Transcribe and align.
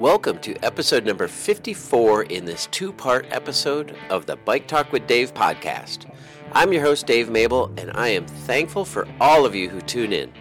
Welcome 0.00 0.38
to 0.38 0.56
episode 0.64 1.04
number 1.04 1.28
54 1.28 2.22
in 2.22 2.46
this 2.46 2.68
two 2.68 2.90
part 2.90 3.26
episode 3.32 3.94
of 4.08 4.24
the 4.24 4.36
Bike 4.36 4.66
Talk 4.66 4.90
with 4.92 5.06
Dave 5.06 5.34
podcast. 5.34 6.10
I'm 6.52 6.72
your 6.72 6.80
host, 6.80 7.06
Dave 7.06 7.28
Mabel, 7.28 7.70
and 7.76 7.90
I 7.92 8.08
am 8.08 8.24
thankful 8.24 8.86
for 8.86 9.06
all 9.20 9.44
of 9.44 9.54
you 9.54 9.68
who 9.68 9.82
tune 9.82 10.14
in. 10.14 10.32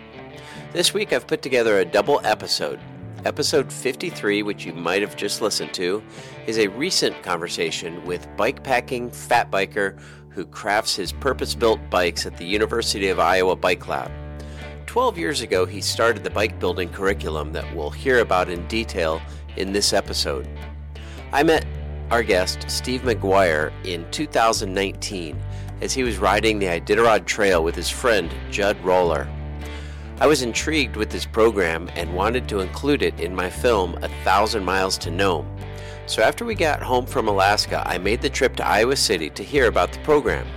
This 0.72 0.94
week 0.94 1.12
I've 1.12 1.28
put 1.28 1.42
together 1.42 1.78
a 1.78 1.84
double 1.84 2.22
episode. 2.24 2.80
Episode 3.26 3.70
53, 3.70 4.44
which 4.44 4.66
you 4.66 4.72
might 4.72 5.02
have 5.02 5.18
just 5.18 5.42
listened 5.42 5.74
to, 5.74 6.02
is 6.48 6.58
a 6.58 6.70
recent 6.70 7.22
conversation 7.22 8.02
with 8.06 8.30
bikepacking 8.38 9.14
fat 9.14 9.52
biker 9.52 10.00
who 10.30 10.46
crafts 10.46 10.96
his 10.96 11.12
purpose 11.12 11.54
built 11.54 11.82
bikes 11.90 12.26
at 12.26 12.38
the 12.38 12.46
University 12.46 13.10
of 13.10 13.20
Iowa 13.20 13.58
Bike 13.58 13.90
Lab. 13.90 14.10
12 14.86 15.18
years 15.18 15.42
ago, 15.42 15.66
he 15.66 15.82
started 15.82 16.24
the 16.24 16.32
bike 16.32 16.60
building 16.60 16.90
curriculum 16.90 17.52
that 17.52 17.76
we'll 17.76 17.92
hear 17.92 18.22
about 18.22 18.50
in 18.50 18.66
detail 18.68 19.22
in 19.60 19.72
this 19.72 19.94
episode. 19.94 20.48
I 21.32 21.44
met 21.44 21.66
our 22.10 22.24
guest, 22.24 22.66
Steve 22.70 23.02
McGuire, 23.02 23.72
in 23.86 24.10
2019 24.12 25.40
as 25.82 25.94
he 25.94 26.04
was 26.04 26.18
riding 26.18 26.60
the 26.60 26.66
Iditarod 26.66 27.26
Trail 27.26 27.64
with 27.64 27.76
his 27.76 27.90
friend, 27.90 28.34
Judd 28.50 28.84
Rowler. 28.84 29.30
I 30.20 30.28
was 30.28 30.42
intrigued 30.42 30.98
with 30.98 31.10
this 31.10 31.26
program 31.26 31.90
and 31.96 32.14
wanted 32.14 32.50
to 32.50 32.60
include 32.60 33.02
it 33.04 33.20
in 33.20 33.34
my 33.34 33.50
film, 33.50 33.98
A 34.02 34.10
Thousand 34.24 34.66
Miles 34.66 34.98
to 35.00 35.12
Nome. 35.12 35.48
So 36.08 36.22
after 36.22 36.44
we 36.44 36.56
got 36.56 36.82
home 36.82 37.06
from 37.06 37.28
Alaska, 37.28 37.84
I 37.86 38.00
made 38.00 38.22
the 38.22 38.30
trip 38.30 38.56
to 38.58 38.68
Iowa 38.68 38.96
City 38.96 39.30
to 39.30 39.44
hear 39.44 39.68
about 39.68 39.94
the 39.94 40.00
program, 40.00 40.48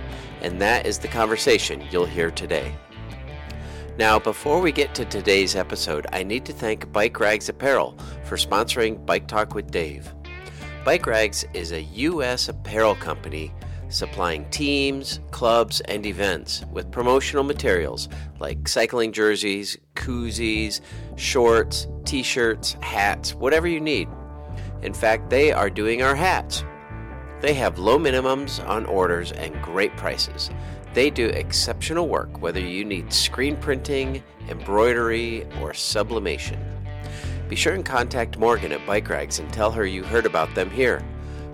and 0.41 0.59
that 0.59 0.85
is 0.85 0.97
the 0.97 1.07
conversation 1.07 1.87
you'll 1.91 2.05
hear 2.05 2.31
today. 2.31 2.75
Now, 3.97 4.17
before 4.17 4.59
we 4.59 4.71
get 4.71 4.95
to 4.95 5.05
today's 5.05 5.55
episode, 5.55 6.07
I 6.11 6.23
need 6.23 6.45
to 6.45 6.53
thank 6.53 6.91
Bike 6.91 7.19
Rags 7.19 7.47
Apparel 7.47 7.95
for 8.33 8.37
sponsoring 8.37 9.05
Bike 9.05 9.27
Talk 9.27 9.53
with 9.53 9.69
Dave. 9.69 10.11
Bike 10.83 11.05
Rags 11.05 11.45
is 11.53 11.71
a 11.71 11.83
U.S. 11.83 12.49
apparel 12.49 12.95
company 12.95 13.53
supplying 13.89 14.49
teams, 14.49 15.19
clubs, 15.29 15.81
and 15.81 16.03
events 16.03 16.63
with 16.71 16.89
promotional 16.89 17.43
materials 17.43 18.09
like 18.39 18.67
cycling 18.67 19.11
jerseys, 19.11 19.77
koozies, 19.93 20.81
shorts, 21.15 21.87
t 22.05 22.23
shirts, 22.23 22.75
hats, 22.81 23.35
whatever 23.35 23.67
you 23.67 23.79
need. 23.79 24.09
In 24.81 24.95
fact, 24.95 25.29
they 25.29 25.51
are 25.51 25.69
doing 25.69 26.01
our 26.01 26.15
hats. 26.15 26.65
They 27.39 27.53
have 27.53 27.77
low 27.77 27.99
minimums 27.99 28.67
on 28.67 28.87
orders 28.87 29.31
and 29.33 29.61
great 29.61 29.95
prices. 29.95 30.49
They 30.95 31.11
do 31.11 31.27
exceptional 31.27 32.07
work 32.07 32.41
whether 32.41 32.59
you 32.59 32.83
need 32.83 33.13
screen 33.13 33.57
printing, 33.57 34.23
embroidery, 34.49 35.45
or 35.61 35.75
sublimation. 35.75 36.72
Be 37.49 37.55
sure 37.55 37.73
and 37.73 37.85
contact 37.85 38.37
Morgan 38.37 38.71
at 38.71 38.85
Bike 38.85 39.09
Rags 39.09 39.39
and 39.39 39.51
tell 39.51 39.71
her 39.71 39.85
you 39.85 40.03
heard 40.03 40.25
about 40.25 40.53
them 40.55 40.69
here. 40.69 41.03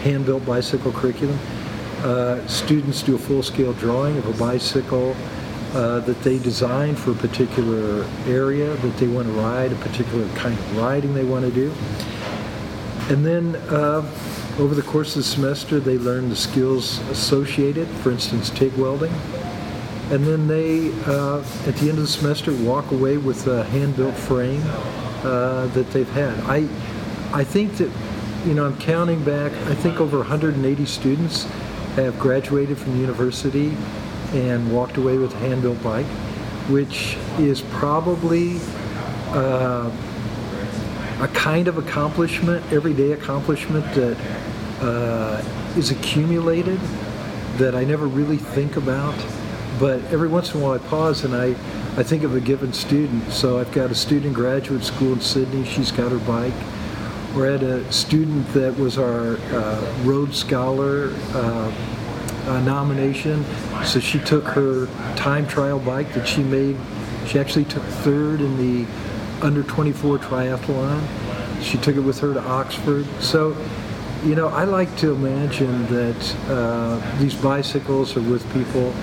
hand-built 0.03 0.45
bicycle 0.45 0.91
curriculum. 0.91 1.39
Uh, 2.03 2.45
students 2.47 3.01
do 3.01 3.15
a 3.15 3.19
full-scale 3.19 3.73
drawing 3.73 4.17
of 4.17 4.27
a 4.27 4.37
bicycle 4.37 5.15
that 5.73 6.19
they 6.23 6.39
design 6.39 6.95
for 6.95 7.11
a 7.11 7.15
particular 7.15 8.05
area 8.27 8.75
that 8.75 8.97
they 8.97 9.07
want 9.07 9.27
to 9.27 9.33
ride, 9.33 9.71
a 9.71 9.75
particular 9.75 10.27
kind 10.35 10.57
of 10.57 10.77
riding 10.77 11.13
they 11.13 11.23
want 11.23 11.45
to 11.45 11.51
do. 11.51 11.71
And 13.09 13.25
then 13.25 13.55
over 14.59 14.75
the 14.75 14.81
course 14.81 15.15
of 15.15 15.23
the 15.23 15.29
semester, 15.29 15.79
they 15.79 15.97
learn 15.97 16.27
the 16.27 16.35
skills 16.35 16.99
associated, 17.09 17.87
for 17.87 18.11
instance, 18.11 18.49
TIG 18.49 18.73
welding. 18.73 19.13
And 20.11 20.25
then 20.25 20.47
they, 20.47 20.91
uh, 21.05 21.39
at 21.65 21.75
the 21.75 21.89
end 21.89 21.91
of 21.91 22.01
the 22.01 22.07
semester, 22.07 22.53
walk 22.63 22.91
away 22.91 23.17
with 23.17 23.47
a 23.47 23.63
hand-built 23.65 24.15
frame 24.15 24.61
uh, 25.23 25.67
that 25.67 25.89
they've 25.91 26.09
had. 26.09 26.37
I, 26.41 26.67
I 27.31 27.43
think 27.43 27.77
that, 27.77 27.89
you 28.45 28.53
know, 28.53 28.65
I'm 28.65 28.77
counting 28.79 29.23
back, 29.23 29.53
I 29.67 29.75
think 29.75 30.01
over 30.01 30.17
180 30.17 30.85
students 30.85 31.43
have 31.95 32.19
graduated 32.19 32.77
from 32.77 32.93
the 32.93 32.99
university 32.99 33.77
and 34.33 34.71
walked 34.73 34.97
away 34.97 35.17
with 35.17 35.33
a 35.35 35.37
hand-built 35.37 35.81
bike, 35.81 36.05
which 36.67 37.15
is 37.37 37.61
probably 37.61 38.59
uh, 39.29 39.89
a 41.19 41.27
kind 41.27 41.67
of 41.67 41.77
accomplishment, 41.77 42.63
everyday 42.71 43.11
accomplishment 43.11 43.85
that 43.93 44.17
uh, 44.81 45.43
is 45.75 45.91
accumulated 45.91 46.79
that 47.57 47.75
I 47.75 47.83
never 47.83 48.07
really 48.07 48.37
think 48.37 48.77
about. 48.77 49.15
But 49.79 50.03
every 50.05 50.29
once 50.29 50.53
in 50.53 50.61
a 50.61 50.63
while 50.63 50.73
I 50.73 50.77
pause 50.77 51.25
and 51.25 51.35
I, 51.35 51.47
I 51.97 52.03
think 52.03 52.23
of 52.23 52.35
a 52.35 52.39
given 52.39 52.71
student. 52.71 53.31
So 53.31 53.59
I've 53.59 53.71
got 53.73 53.91
a 53.91 53.95
student 53.95 54.27
in 54.27 54.33
graduate 54.33 54.83
school 54.83 55.13
in 55.13 55.21
Sydney, 55.21 55.65
she's 55.65 55.91
got 55.91 56.11
her 56.11 56.19
bike. 56.19 56.53
Or 57.35 57.45
had 57.45 57.63
a 57.63 57.91
student 57.91 58.47
that 58.53 58.75
was 58.77 58.97
our 58.97 59.37
uh, 59.37 59.95
Rhodes 60.03 60.37
Scholar 60.37 61.11
uh, 61.33 61.71
uh, 62.47 62.59
nomination. 62.61 63.45
So 63.85 63.99
she 63.99 64.19
took 64.19 64.45
her 64.45 64.87
time 65.15 65.47
trial 65.47 65.79
bike 65.79 66.13
that 66.13 66.27
she 66.27 66.41
made. 66.41 66.75
She 67.27 67.37
actually 67.37 67.65
took 67.65 67.83
third 67.83 68.41
in 68.41 68.57
the 68.57 68.89
under 69.41 69.63
24 69.63 70.17
triathlon. 70.19 71.01
She 71.61 71.77
took 71.77 71.95
it 71.95 72.01
with 72.01 72.19
her 72.19 72.33
to 72.33 72.41
Oxford. 72.41 73.05
So, 73.19 73.55
you 74.23 74.35
know, 74.35 74.47
I 74.47 74.63
like 74.65 74.95
to 74.97 75.13
imagine 75.13 75.85
that 75.87 76.35
uh, 76.47 77.19
these 77.19 77.35
bicycles 77.35 78.15
are 78.17 78.21
with 78.21 78.43
people 78.53 78.93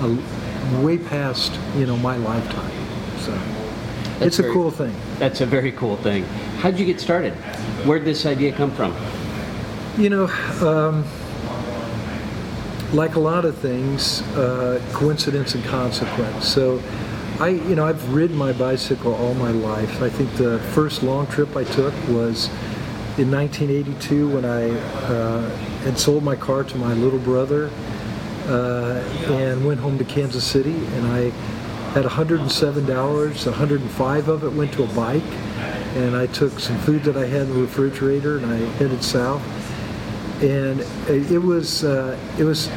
uh, 0.00 0.82
way 0.82 0.98
past, 0.98 1.58
you 1.76 1.86
know, 1.86 1.96
my 1.96 2.16
lifetime. 2.16 2.72
So 3.18 3.38
it's 4.20 4.38
a 4.38 4.50
cool 4.52 4.70
thing. 4.70 4.94
That's 5.18 5.40
a 5.40 5.46
very 5.46 5.72
cool 5.72 5.96
thing. 5.96 6.24
How'd 6.58 6.78
you 6.78 6.86
get 6.86 7.00
started? 7.00 7.32
Where'd 7.84 8.04
this 8.04 8.26
idea 8.26 8.52
come 8.52 8.70
from? 8.72 8.94
You 9.98 10.10
know, 10.10 10.26
um, 10.66 11.04
like 12.92 13.14
a 13.14 13.20
lot 13.20 13.44
of 13.44 13.56
things, 13.58 14.22
uh, 14.36 14.80
coincidence 14.92 15.54
and 15.54 15.64
consequence. 15.64 16.46
So, 16.46 16.80
I, 17.40 17.48
you 17.48 17.74
know, 17.74 17.86
I've 17.86 18.12
ridden 18.12 18.36
my 18.36 18.52
bicycle 18.52 19.14
all 19.14 19.34
my 19.34 19.50
life. 19.50 20.02
I 20.02 20.08
think 20.08 20.32
the 20.34 20.58
first 20.74 21.02
long 21.02 21.26
trip 21.26 21.56
I 21.56 21.64
took 21.64 21.94
was 22.08 22.48
in 23.18 23.30
1982 23.30 24.28
when 24.28 24.44
I 24.44 24.70
uh, 24.70 25.48
had 25.84 25.98
sold 25.98 26.22
my 26.22 26.36
car 26.36 26.64
to 26.64 26.78
my 26.78 26.94
little 26.94 27.18
brother 27.18 27.70
uh, 28.46 29.02
and 29.32 29.66
went 29.66 29.80
home 29.80 29.98
to 29.98 30.04
Kansas 30.04 30.44
City, 30.44 30.74
and 30.74 31.06
I 31.06 31.30
had 31.92 32.04
$107. 32.04 33.46
105 33.46 34.28
of 34.28 34.44
it 34.44 34.52
went 34.52 34.72
to 34.74 34.84
a 34.84 34.94
bike, 34.94 35.22
and 35.94 36.16
I 36.16 36.26
took 36.26 36.58
some 36.58 36.78
food 36.78 37.02
that 37.04 37.16
I 37.16 37.26
had 37.26 37.42
in 37.42 37.54
the 37.54 37.60
refrigerator, 37.60 38.38
and 38.38 38.46
I 38.46 38.56
headed 38.76 39.02
south. 39.02 39.42
And 40.42 40.80
it 41.08 41.38
was 41.38 41.84
uh, 41.84 42.18
it 42.38 42.44
was 42.44 42.68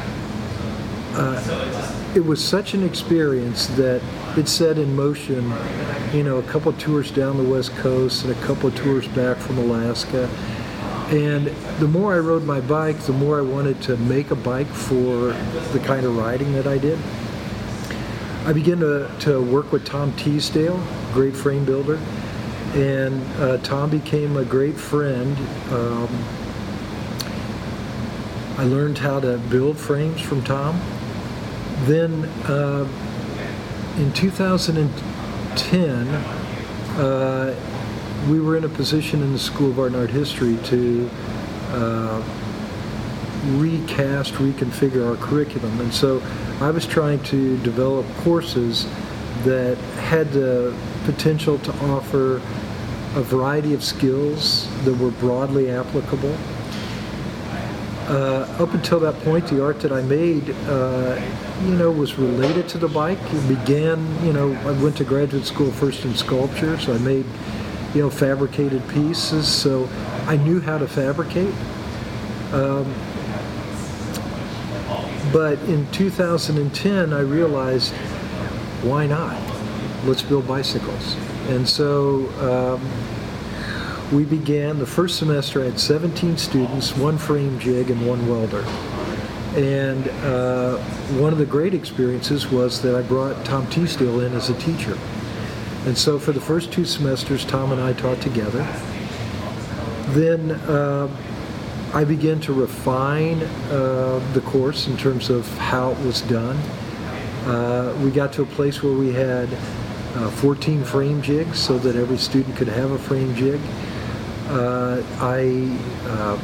uh, 1.14 2.12
it 2.14 2.24
was 2.24 2.44
such 2.44 2.74
an 2.74 2.84
experience 2.84 3.66
that 3.68 4.02
it 4.36 4.48
set 4.48 4.78
in 4.78 4.94
motion, 4.94 5.52
you 6.12 6.22
know, 6.22 6.36
a 6.38 6.42
couple 6.42 6.72
tours 6.74 7.10
down 7.10 7.36
the 7.36 7.42
west 7.42 7.74
coast 7.76 8.24
and 8.24 8.32
a 8.32 8.40
couple 8.42 8.70
tours 8.70 9.08
back 9.08 9.38
from 9.38 9.58
Alaska. 9.58 10.28
And 11.08 11.46
the 11.78 11.88
more 11.88 12.14
I 12.14 12.18
rode 12.18 12.44
my 12.44 12.60
bike, 12.60 12.98
the 12.98 13.12
more 13.12 13.38
I 13.38 13.42
wanted 13.42 13.80
to 13.82 13.96
make 13.96 14.30
a 14.32 14.36
bike 14.36 14.66
for 14.66 15.32
the 15.72 15.80
kind 15.84 16.04
of 16.04 16.16
riding 16.16 16.52
that 16.54 16.66
I 16.66 16.78
did. 16.78 16.98
I 18.44 18.52
began 18.52 18.80
to, 18.80 19.10
to 19.20 19.40
work 19.40 19.72
with 19.72 19.84
Tom 19.84 20.12
Teasdale, 20.16 20.82
great 21.12 21.34
frame 21.34 21.64
builder, 21.64 21.98
And 22.74 23.22
uh, 23.40 23.58
Tom 23.58 23.88
became 23.88 24.36
a 24.36 24.44
great 24.44 24.76
friend. 24.76 25.36
Um, 25.70 26.08
I 28.58 28.64
learned 28.64 28.98
how 28.98 29.20
to 29.20 29.38
build 29.38 29.78
frames 29.78 30.20
from 30.20 30.42
Tom. 30.44 30.80
Then 31.84 32.24
uh, 32.44 32.86
in 33.96 34.12
2010, 34.12 36.08
uh, 36.98 37.54
we 38.28 38.40
were 38.40 38.56
in 38.56 38.64
a 38.64 38.68
position 38.68 39.22
in 39.22 39.32
the 39.32 39.38
School 39.38 39.70
of 39.70 39.78
Art 39.78 39.92
and 39.92 40.00
Art 40.00 40.10
History 40.10 40.58
to 40.64 41.08
uh, 41.70 42.22
recast, 43.52 44.34
reconfigure 44.34 45.08
our 45.08 45.16
curriculum. 45.16 45.80
And 45.80 45.94
so 45.94 46.22
I 46.60 46.70
was 46.70 46.86
trying 46.86 47.22
to 47.24 47.56
develop 47.58 48.04
courses 48.18 48.86
that 49.44 49.78
had 49.98 50.30
the 50.32 50.76
potential 51.04 51.58
to 51.60 51.72
offer 51.86 52.42
a 53.14 53.22
variety 53.22 53.72
of 53.72 53.82
skills 53.82 54.68
that 54.84 54.94
were 54.94 55.12
broadly 55.12 55.70
applicable. 55.70 56.36
Uh, 58.08 58.46
up 58.60 58.72
until 58.72 59.00
that 59.00 59.18
point, 59.24 59.44
the 59.48 59.60
art 59.60 59.80
that 59.80 59.90
I 59.90 60.00
made, 60.02 60.50
uh, 60.68 61.20
you 61.64 61.74
know, 61.74 61.90
was 61.90 62.16
related 62.16 62.68
to 62.68 62.78
the 62.78 62.86
bike. 62.86 63.18
It 63.32 63.48
began, 63.48 64.24
you 64.24 64.32
know, 64.32 64.52
I 64.52 64.80
went 64.80 64.96
to 64.98 65.04
graduate 65.04 65.44
school 65.44 65.72
first 65.72 66.04
in 66.04 66.14
sculpture, 66.14 66.78
so 66.78 66.94
I 66.94 66.98
made, 66.98 67.26
you 67.94 68.02
know, 68.02 68.10
fabricated 68.10 68.86
pieces. 68.90 69.48
So 69.48 69.88
I 70.28 70.36
knew 70.36 70.60
how 70.60 70.78
to 70.78 70.86
fabricate. 70.86 71.52
Um, 72.52 72.94
but 75.32 75.58
in 75.64 75.90
2010, 75.90 77.12
I 77.12 77.20
realized, 77.20 77.92
why 78.82 79.06
not? 79.06 79.36
Let's 80.04 80.22
build 80.22 80.46
bicycles. 80.46 81.16
And 81.48 81.68
so 81.68 82.28
um, 82.38 82.88
we 84.12 84.24
began 84.24 84.78
the 84.78 84.86
first 84.86 85.18
semester. 85.18 85.62
I 85.62 85.66
had 85.66 85.80
17 85.80 86.36
students, 86.36 86.96
one 86.96 87.18
frame 87.18 87.58
jig, 87.58 87.90
and 87.90 88.06
one 88.06 88.28
welder. 88.28 88.62
And 89.56 90.06
uh, 90.24 90.76
one 91.18 91.32
of 91.32 91.38
the 91.38 91.46
great 91.46 91.74
experiences 91.74 92.48
was 92.48 92.82
that 92.82 92.94
I 92.94 93.02
brought 93.02 93.44
Tom 93.44 93.66
Teasdale 93.68 94.20
in 94.20 94.32
as 94.34 94.50
a 94.50 94.54
teacher. 94.58 94.96
And 95.86 95.96
so 95.96 96.18
for 96.18 96.32
the 96.32 96.40
first 96.40 96.72
two 96.72 96.84
semesters, 96.84 97.44
Tom 97.44 97.72
and 97.72 97.80
I 97.80 97.94
taught 97.94 98.20
together. 98.20 98.62
Then 100.10 100.52
uh, 100.52 101.08
I 101.92 102.04
began 102.04 102.40
to 102.40 102.52
refine 102.52 103.42
uh, 103.70 104.20
the 104.34 104.40
course 104.42 104.86
in 104.86 104.96
terms 104.96 105.30
of 105.30 105.46
how 105.58 105.92
it 105.92 105.98
was 106.00 106.22
done. 106.22 106.56
Uh, 107.46 107.96
we 108.02 108.10
got 108.10 108.32
to 108.34 108.42
a 108.42 108.46
place 108.46 108.82
where 108.82 108.92
we 108.92 109.12
had 109.12 109.48
uh, 110.16 110.30
14 110.30 110.84
frame 110.84 111.22
jigs 111.22 111.58
so 111.58 111.78
that 111.78 111.96
every 111.96 112.18
student 112.18 112.56
could 112.56 112.68
have 112.68 112.90
a 112.90 112.98
frame 112.98 113.34
jig. 113.34 113.60
Uh, 114.48 115.02
I 115.20 115.78
uh, 116.08 116.36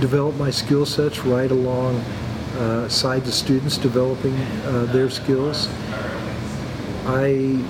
developed 0.00 0.38
my 0.38 0.50
skill 0.50 0.86
sets 0.86 1.20
right 1.20 1.50
along 1.50 1.96
uh, 2.56 2.88
side 2.88 3.24
the 3.24 3.32
students 3.32 3.78
developing 3.78 4.36
their 4.92 5.10
skills. 5.10 5.68
I 7.06 7.62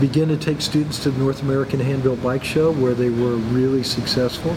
began 0.00 0.28
to 0.28 0.36
take 0.36 0.60
students 0.60 1.02
to 1.02 1.10
the 1.10 1.18
North 1.18 1.42
American 1.42 1.80
Handbuilt 1.80 2.22
Bike 2.22 2.44
Show 2.44 2.72
where 2.72 2.94
they 2.94 3.08
were 3.08 3.36
really 3.36 3.82
successful. 3.82 4.54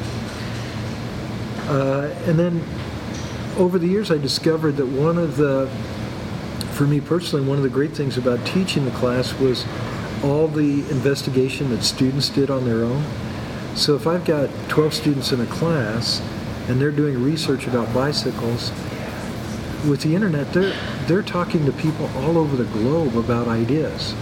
Uh, 1.69 2.09
and 2.25 2.37
then 2.39 2.63
over 3.57 3.77
the 3.77 3.87
years, 3.87 4.11
I 4.11 4.17
discovered 4.17 4.75
that 4.77 4.85
one 4.85 5.17
of 5.17 5.37
the, 5.37 5.69
for 6.71 6.85
me 6.85 6.99
personally, 6.99 7.45
one 7.45 7.57
of 7.57 7.63
the 7.63 7.69
great 7.69 7.91
things 7.91 8.17
about 8.17 8.45
teaching 8.45 8.85
the 8.85 8.91
class 8.91 9.33
was 9.33 9.65
all 10.23 10.47
the 10.47 10.79
investigation 10.89 11.69
that 11.69 11.83
students 11.83 12.29
did 12.29 12.49
on 12.49 12.65
their 12.65 12.83
own. 12.83 13.03
So 13.79 13.95
if 13.95 14.07
I've 14.07 14.25
got 14.25 14.49
12 14.67 14.93
students 14.93 15.31
in 15.31 15.39
a 15.39 15.45
class 15.45 16.21
and 16.67 16.81
they're 16.81 16.91
doing 16.91 17.23
research 17.23 17.65
about 17.65 17.91
bicycles, 17.93 18.71
with 19.87 20.01
the 20.01 20.13
internet, 20.13 20.51
they're, 20.51 20.73
they're 21.07 21.23
talking 21.23 21.65
to 21.65 21.71
people 21.71 22.07
all 22.17 22.37
over 22.37 22.57
the 22.57 22.65
globe 22.65 23.15
about 23.15 23.47
ideas. 23.47 24.13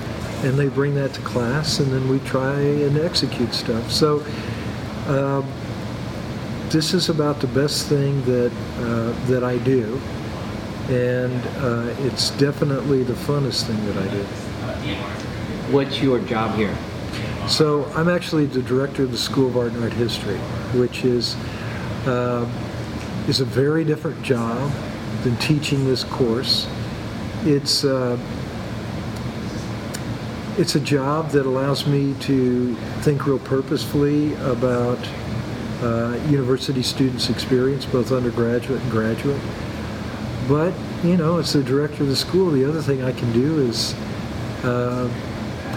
And 0.43 0.53
they 0.59 0.67
bring 0.67 0.93
that 0.93 1.13
to 1.15 1.21
class, 1.21 1.79
and 1.79 1.91
then 1.91 2.07
we 2.07 2.19
try 2.19 2.59
and 2.59 2.99
execute 2.99 3.51
stuff. 3.55 3.91
So 3.91 4.23
um, 5.07 5.51
this 6.69 6.93
is 6.93 7.09
about 7.09 7.39
the 7.39 7.47
best 7.47 7.87
thing 7.87 8.23
that 8.25 8.51
uh, 8.77 9.25
that 9.25 9.43
I 9.43 9.57
do, 9.57 9.99
and 10.89 11.43
uh, 11.57 11.95
it's 12.05 12.29
definitely 12.37 13.01
the 13.01 13.13
funnest 13.13 13.63
thing 13.63 13.83
that 13.87 13.97
I 13.97 14.07
do. 14.11 14.23
What's 15.73 16.03
your 16.03 16.19
job 16.19 16.55
here? 16.55 16.77
So 17.47 17.85
I'm 17.95 18.09
actually 18.09 18.45
the 18.45 18.61
director 18.61 19.03
of 19.03 19.11
the 19.11 19.17
School 19.17 19.47
of 19.47 19.57
Art 19.57 19.71
and 19.71 19.83
Art 19.83 19.93
History, 19.93 20.37
which 20.75 21.05
is 21.05 21.35
uh, 22.05 22.45
is 23.27 23.39
a 23.39 23.45
very 23.45 23.85
different 23.85 24.21
job 24.21 24.71
than 25.23 25.35
teaching 25.37 25.85
this 25.85 26.03
course. 26.03 26.67
It's 27.43 27.85
uh, 27.85 28.17
it's 30.57 30.75
a 30.75 30.79
job 30.79 31.29
that 31.31 31.45
allows 31.45 31.87
me 31.87 32.15
to 32.21 32.75
think 33.01 33.25
real 33.25 33.39
purposefully 33.39 34.33
about 34.35 34.99
uh, 35.81 36.19
university 36.29 36.81
students' 36.81 37.29
experience, 37.29 37.85
both 37.85 38.11
undergraduate 38.11 38.81
and 38.81 38.91
graduate. 38.91 39.41
But, 40.47 40.73
you 41.03 41.15
know, 41.15 41.37
as 41.37 41.53
the 41.53 41.63
director 41.63 42.03
of 42.03 42.09
the 42.09 42.15
school, 42.15 42.49
the 42.49 42.65
other 42.65 42.81
thing 42.81 43.03
I 43.03 43.11
can 43.11 43.31
do 43.33 43.61
is 43.61 43.93
uh, 44.63 45.07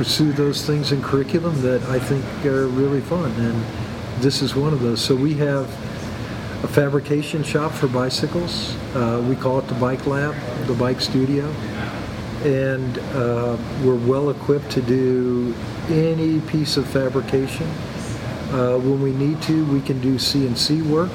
pursue 0.00 0.32
those 0.32 0.64
things 0.66 0.92
in 0.92 1.02
curriculum 1.02 1.60
that 1.60 1.82
I 1.90 1.98
think 1.98 2.24
are 2.46 2.66
really 2.68 3.02
fun. 3.02 3.30
And 3.32 4.22
this 4.22 4.40
is 4.40 4.56
one 4.56 4.72
of 4.72 4.80
those. 4.80 4.98
So 4.98 5.14
we 5.14 5.34
have 5.34 5.66
a 6.64 6.68
fabrication 6.68 7.42
shop 7.42 7.70
for 7.70 7.86
bicycles. 7.86 8.74
Uh, 8.94 9.22
we 9.28 9.36
call 9.36 9.58
it 9.58 9.68
the 9.68 9.74
Bike 9.74 10.06
Lab, 10.06 10.34
the 10.66 10.72
Bike 10.72 11.02
Studio. 11.02 11.44
And 12.44 12.98
uh, 13.12 13.58
we're 13.84 14.02
well 14.06 14.30
equipped 14.30 14.70
to 14.70 14.80
do 14.80 15.54
any 15.90 16.40
piece 16.40 16.78
of 16.78 16.88
fabrication. 16.88 17.68
Uh, 18.52 18.78
when 18.78 19.02
we 19.02 19.12
need 19.12 19.42
to, 19.42 19.66
we 19.66 19.82
can 19.82 20.00
do 20.00 20.14
CNC 20.14 20.82
work 20.86 21.12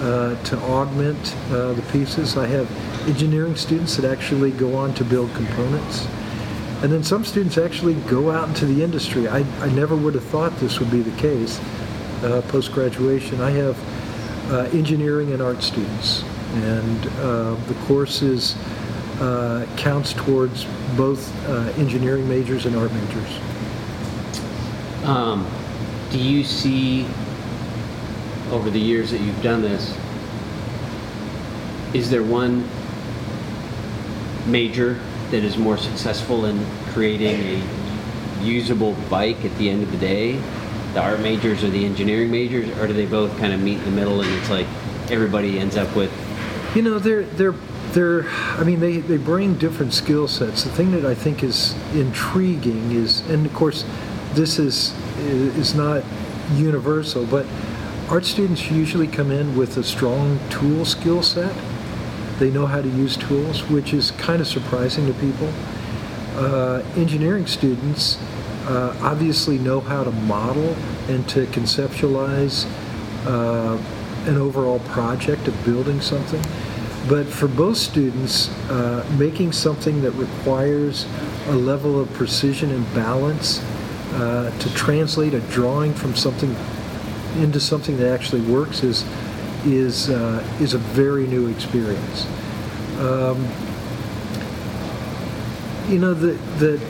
uh, 0.00 0.42
to 0.44 0.58
augment 0.60 1.36
uh, 1.50 1.74
the 1.74 1.82
pieces. 1.92 2.38
I 2.38 2.46
have 2.46 2.70
engineering 3.06 3.54
students 3.54 3.98
that 3.98 4.10
actually 4.10 4.52
go 4.52 4.74
on 4.76 4.94
to 4.94 5.04
build 5.04 5.30
components. 5.34 6.06
And 6.82 6.92
then 6.92 7.02
some 7.02 7.24
students 7.24 7.56
actually 7.56 7.94
go 8.08 8.30
out 8.30 8.48
into 8.48 8.66
the 8.66 8.82
industry. 8.82 9.26
I, 9.28 9.38
I 9.60 9.70
never 9.70 9.96
would 9.96 10.14
have 10.14 10.24
thought 10.24 10.56
this 10.58 10.80
would 10.80 10.90
be 10.90 11.00
the 11.00 11.16
case 11.20 11.60
uh, 12.22 12.42
post-graduation. 12.48 13.40
I 13.40 13.50
have 13.50 14.52
uh, 14.52 14.68
engineering 14.76 15.32
and 15.32 15.40
art 15.40 15.62
students. 15.62 16.22
And 16.54 17.06
uh, 17.18 17.54
the 17.66 17.74
course 17.86 18.22
is, 18.22 18.56
counts 19.76 20.12
towards 20.12 20.66
both 20.96 21.32
engineering 21.78 22.28
majors 22.28 22.66
and 22.66 22.76
art 22.76 22.92
majors. 22.92 23.38
Um 25.04 25.46
do 26.14 26.20
you 26.20 26.44
see 26.44 27.04
over 28.52 28.70
the 28.70 28.78
years 28.78 29.10
that 29.10 29.20
you've 29.20 29.42
done 29.42 29.62
this 29.62 29.98
is 31.92 32.08
there 32.08 32.22
one 32.22 32.68
major 34.46 35.00
that 35.34 35.44
is 35.44 35.56
more 35.56 35.76
successful 35.76 36.46
in 36.46 36.64
creating 36.92 37.40
a 37.40 38.42
usable 38.42 38.94
bike 39.10 39.44
at 39.44 39.56
the 39.58 39.68
end 39.68 39.82
of 39.82 39.90
the 39.90 39.98
day 39.98 40.32
the 40.92 41.00
art 41.00 41.20
majors 41.20 41.64
or 41.64 41.70
the 41.70 41.84
engineering 41.84 42.30
majors 42.30 42.68
or 42.78 42.86
do 42.86 42.92
they 42.92 43.06
both 43.06 43.36
kind 43.38 43.52
of 43.52 43.60
meet 43.60 43.78
in 43.78 43.84
the 43.84 43.90
middle 43.90 44.20
and 44.20 44.30
it's 44.34 44.50
like 44.50 44.66
everybody 45.10 45.58
ends 45.58 45.76
up 45.76 45.94
with 45.96 46.12
you 46.74 46.82
know 46.82 46.98
they're 46.98 47.24
they're 47.24 47.54
they're 47.92 48.28
i 48.58 48.64
mean 48.64 48.80
they, 48.80 48.98
they 48.98 49.16
bring 49.16 49.54
different 49.58 49.92
skill 49.92 50.26
sets 50.26 50.64
the 50.64 50.70
thing 50.70 50.90
that 50.90 51.04
i 51.04 51.14
think 51.14 51.42
is 51.42 51.74
intriguing 51.94 52.92
is 52.92 53.20
and 53.28 53.46
of 53.46 53.54
course 53.54 53.84
this 54.34 54.58
is 54.58 54.94
is 55.18 55.74
not 55.74 56.02
universal, 56.52 57.24
but 57.26 57.46
art 58.08 58.24
students 58.24 58.70
usually 58.70 59.06
come 59.06 59.30
in 59.30 59.56
with 59.56 59.76
a 59.76 59.84
strong 59.84 60.38
tool 60.50 60.84
skill 60.84 61.22
set. 61.22 61.54
They 62.38 62.50
know 62.50 62.66
how 62.66 62.82
to 62.82 62.88
use 62.88 63.16
tools, 63.16 63.62
which 63.68 63.92
is 63.92 64.10
kind 64.12 64.40
of 64.40 64.46
surprising 64.46 65.06
to 65.06 65.14
people. 65.14 65.52
Uh, 66.36 66.82
engineering 66.96 67.46
students 67.46 68.18
uh, 68.66 68.96
obviously 69.02 69.58
know 69.58 69.80
how 69.80 70.02
to 70.02 70.10
model 70.10 70.74
and 71.08 71.28
to 71.28 71.46
conceptualize 71.46 72.66
uh, 73.26 73.78
an 74.26 74.36
overall 74.36 74.80
project 74.80 75.46
of 75.46 75.64
building 75.64 76.00
something. 76.00 76.42
But 77.08 77.26
for 77.26 77.46
both 77.46 77.76
students, 77.76 78.48
uh, 78.70 79.06
making 79.18 79.52
something 79.52 80.00
that 80.02 80.12
requires 80.12 81.06
a 81.48 81.52
level 81.54 82.00
of 82.00 82.12
precision 82.14 82.70
and 82.70 82.94
balance 82.94 83.62
uh, 84.14 84.50
to 84.58 84.74
translate 84.74 85.34
a 85.34 85.40
drawing 85.40 85.92
from 85.92 86.16
something 86.16 86.56
into 87.36 87.60
something 87.60 87.96
that 87.98 88.12
actually 88.12 88.40
works 88.42 88.82
is 88.82 89.04
is 89.64 90.10
uh, 90.10 90.46
is 90.60 90.74
a 90.74 90.78
very 90.78 91.26
new 91.26 91.48
experience. 91.48 92.26
Um, 92.98 93.46
you 95.88 95.98
know 95.98 96.14
the 96.14 96.32
the 96.58 96.80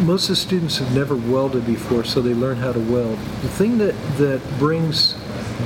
most 0.00 0.24
of 0.24 0.30
the 0.30 0.36
students 0.36 0.78
have 0.78 0.94
never 0.94 1.14
welded 1.14 1.66
before, 1.66 2.04
so 2.04 2.20
they 2.20 2.34
learn 2.34 2.56
how 2.56 2.72
to 2.72 2.80
weld. 2.80 3.18
The 3.18 3.48
thing 3.48 3.78
that, 3.78 3.94
that 4.16 4.40
brings 4.58 5.14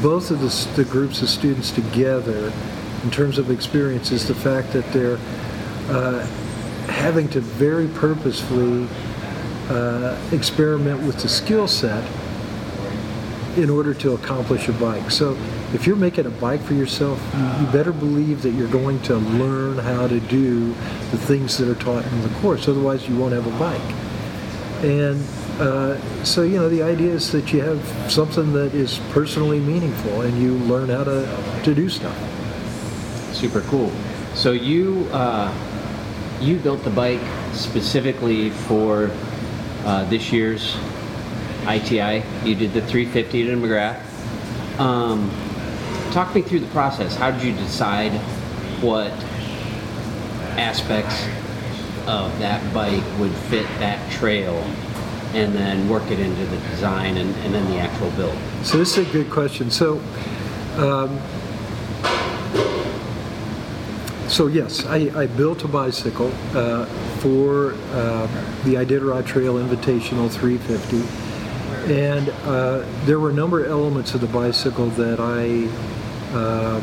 both 0.02 0.30
of 0.30 0.40
the, 0.40 0.82
the 0.82 0.88
groups 0.88 1.22
of 1.22 1.28
students 1.28 1.70
together 1.70 2.52
in 3.04 3.10
terms 3.10 3.38
of 3.38 3.50
experience 3.50 4.10
is 4.10 4.26
the 4.26 4.34
fact 4.34 4.72
that 4.72 4.84
they're 4.92 5.18
uh, 5.88 6.26
having 6.88 7.28
to 7.28 7.40
very 7.40 7.88
purposefully 7.88 8.88
uh, 9.68 10.18
experiment 10.32 11.02
with 11.02 11.20
the 11.22 11.28
skill 11.28 11.68
set 11.68 12.04
in 13.56 13.70
order 13.70 13.94
to 13.94 14.12
accomplish 14.12 14.68
a 14.68 14.72
bike. 14.72 15.10
So 15.10 15.36
if 15.76 15.86
you're 15.86 15.94
making 15.94 16.24
a 16.24 16.30
bike 16.30 16.62
for 16.62 16.72
yourself, 16.72 17.22
you, 17.60 17.66
better 17.66 17.92
believe 17.92 18.40
that 18.40 18.52
you're 18.52 18.66
going 18.66 18.98
to 19.02 19.16
learn 19.16 19.76
how 19.76 20.08
to 20.08 20.20
do 20.20 20.68
the 21.10 21.18
things 21.18 21.58
that 21.58 21.68
are 21.68 21.74
taught 21.74 22.02
in 22.06 22.22
the 22.22 22.30
course. 22.40 22.66
Otherwise, 22.66 23.06
you 23.06 23.14
won't 23.14 23.34
have 23.34 23.46
a 23.46 23.58
bike. 23.58 23.94
And 24.82 25.22
uh, 25.60 26.24
so, 26.24 26.44
you 26.44 26.56
know, 26.56 26.70
the 26.70 26.82
idea 26.82 27.12
is 27.12 27.30
that 27.32 27.52
you 27.52 27.60
have 27.60 28.10
something 28.10 28.54
that 28.54 28.74
is 28.74 29.00
personally 29.10 29.60
meaningful 29.60 30.22
and 30.22 30.40
you 30.40 30.54
learn 30.54 30.88
how 30.88 31.04
to, 31.04 31.60
to 31.64 31.74
do 31.74 31.90
stuff. 31.90 32.16
Super 33.34 33.60
cool. 33.60 33.92
So 34.34 34.52
you 34.52 35.06
uh, 35.12 35.52
you 36.40 36.56
built 36.56 36.84
the 36.84 36.90
bike 36.90 37.20
specifically 37.52 38.48
for 38.48 39.10
uh, 39.84 40.04
this 40.08 40.32
year's 40.32 40.74
ITI. 41.68 42.22
You 42.44 42.54
did 42.54 42.72
the 42.72 42.80
350 42.80 43.44
to 43.44 43.56
McGrath. 43.56 44.80
Um, 44.80 45.30
talk 46.12 46.34
me 46.34 46.42
through 46.42 46.60
the 46.60 46.68
process. 46.68 47.16
How 47.16 47.30
did 47.30 47.42
you 47.42 47.52
decide 47.52 48.12
what 48.82 49.12
aspects 50.58 51.26
of 52.06 52.38
that 52.38 52.62
bike 52.72 53.02
would 53.18 53.32
fit 53.32 53.66
that 53.78 54.10
trail 54.12 54.54
and 55.34 55.54
then 55.54 55.88
work 55.88 56.08
it 56.10 56.18
into 56.18 56.44
the 56.46 56.56
design 56.70 57.16
and, 57.16 57.34
and 57.36 57.54
then 57.54 57.64
the 57.70 57.78
actual 57.78 58.10
build? 58.12 58.36
So 58.62 58.78
this 58.78 58.96
is 58.96 59.08
a 59.08 59.12
good 59.12 59.30
question. 59.30 59.70
So 59.70 60.00
um, 60.76 61.18
so 64.28 64.48
yes, 64.48 64.84
I, 64.84 65.10
I, 65.14 65.26
built 65.26 65.64
a 65.64 65.68
bicycle 65.68 66.32
uh, 66.52 66.84
for 67.20 67.72
uh, 67.92 68.26
the 68.64 68.74
Iditarod 68.74 69.24
Trail 69.24 69.54
Invitational 69.54 70.30
350, 70.30 71.94
and 71.94 72.28
uh, 72.28 72.84
there 73.06 73.20
were 73.20 73.30
a 73.30 73.32
number 73.32 73.64
of 73.64 73.70
elements 73.70 74.14
of 74.14 74.20
the 74.20 74.26
bicycle 74.26 74.88
that 74.90 75.20
I, 75.20 75.70
uh, 76.36 76.80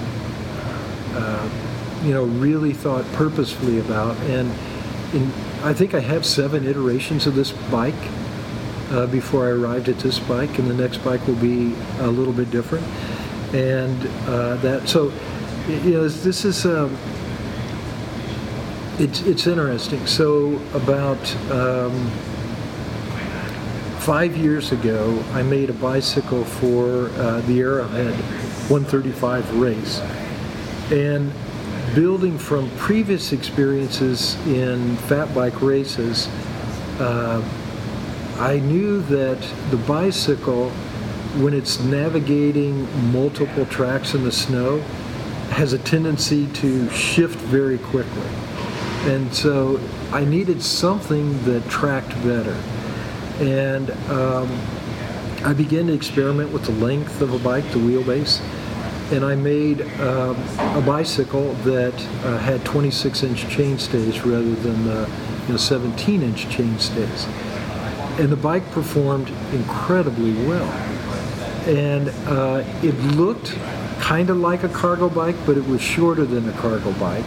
uh, 1.15 1.49
you 2.03 2.13
know, 2.13 2.23
really 2.23 2.73
thought 2.73 3.05
purposefully 3.13 3.79
about, 3.79 4.17
and 4.23 4.51
in, 5.13 5.31
I 5.63 5.73
think 5.73 5.93
I 5.93 5.99
have 5.99 6.25
seven 6.25 6.65
iterations 6.67 7.27
of 7.27 7.35
this 7.35 7.51
bike 7.71 7.93
uh, 8.91 9.05
before 9.07 9.45
I 9.45 9.49
arrived 9.49 9.89
at 9.89 9.99
this 9.99 10.19
bike, 10.19 10.59
and 10.59 10.69
the 10.69 10.73
next 10.73 10.97
bike 10.97 11.25
will 11.27 11.35
be 11.35 11.75
a 11.99 12.07
little 12.07 12.33
bit 12.33 12.51
different, 12.51 12.85
and 13.53 14.01
that 14.61 14.89
so, 14.89 15.11
you 15.67 15.91
know, 15.91 16.07
this 16.07 16.45
is. 16.45 16.65
Um, 16.65 16.97
it's, 18.99 19.21
it's 19.21 19.47
interesting. 19.47 20.05
So 20.05 20.61
about 20.75 21.35
um, 21.49 22.11
five 23.99 24.37
years 24.37 24.71
ago, 24.71 25.23
I 25.33 25.41
made 25.41 25.69
a 25.69 25.73
bicycle 25.73 26.43
for 26.43 27.09
uh, 27.15 27.41
the 27.41 27.59
Arrowhead 27.59 28.13
135 28.69 29.59
race. 29.59 29.99
And 30.91 31.31
building 31.95 32.37
from 32.37 32.69
previous 32.77 33.31
experiences 33.31 34.35
in 34.47 34.95
fat 34.97 35.33
bike 35.35 35.61
races, 35.61 36.27
uh, 36.99 37.43
I 38.39 38.59
knew 38.59 39.01
that 39.03 39.39
the 39.69 39.77
bicycle, 39.77 40.69
when 41.39 41.53
it's 41.53 41.79
navigating 41.79 42.87
multiple 43.11 43.65
tracks 43.67 44.15
in 44.15 44.23
the 44.23 44.31
snow, 44.31 44.79
has 45.51 45.73
a 45.73 45.79
tendency 45.79 46.47
to 46.47 46.89
shift 46.89 47.37
very 47.39 47.77
quickly. 47.77 48.27
And 49.05 49.33
so 49.33 49.79
I 50.11 50.25
needed 50.25 50.63
something 50.63 51.43
that 51.43 51.67
tracked 51.69 52.13
better. 52.23 52.55
And 53.39 53.91
um, 54.09 54.49
I 55.43 55.53
began 55.53 55.87
to 55.87 55.93
experiment 55.93 56.51
with 56.51 56.65
the 56.65 56.71
length 56.71 57.21
of 57.21 57.33
a 57.33 57.39
bike, 57.39 57.63
the 57.71 57.79
wheelbase, 57.79 58.41
and 59.11 59.25
I 59.25 59.35
made 59.35 59.81
um, 59.99 60.37
a 60.59 60.81
bicycle 60.85 61.53
that 61.65 61.93
uh, 62.25 62.37
had 62.37 62.63
26 62.65 63.23
inch 63.23 63.45
chainstays 63.45 64.23
rather 64.25 64.55
than 64.55 64.85
the 64.85 65.09
you 65.47 65.49
know, 65.49 65.57
17 65.57 66.21
inch 66.21 66.45
chainstays. 66.45 67.27
And 68.19 68.29
the 68.29 68.37
bike 68.37 68.69
performed 68.71 69.29
incredibly 69.51 70.33
well. 70.47 70.69
And 71.67 72.09
uh, 72.27 72.63
it 72.81 72.95
looked 73.15 73.57
kind 73.99 74.29
of 74.29 74.37
like 74.37 74.63
a 74.63 74.69
cargo 74.69 75.09
bike, 75.09 75.35
but 75.45 75.57
it 75.57 75.65
was 75.67 75.81
shorter 75.81 76.25
than 76.25 76.47
a 76.47 76.53
cargo 76.53 76.91
bike 76.93 77.25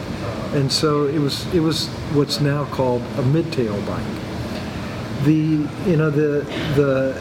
and 0.57 0.73
so 0.73 1.07
it 1.07 1.19
was 1.19 1.53
it 1.55 1.61
was 1.61 1.89
what's 2.15 2.41
now 2.41 2.65
called 2.67 3.03
a 3.03 3.23
midtail 3.23 3.77
bike. 3.87 5.25
The 5.25 5.69
you 5.91 5.97
know 5.97 6.11
the 6.11 6.45
the 6.77 7.21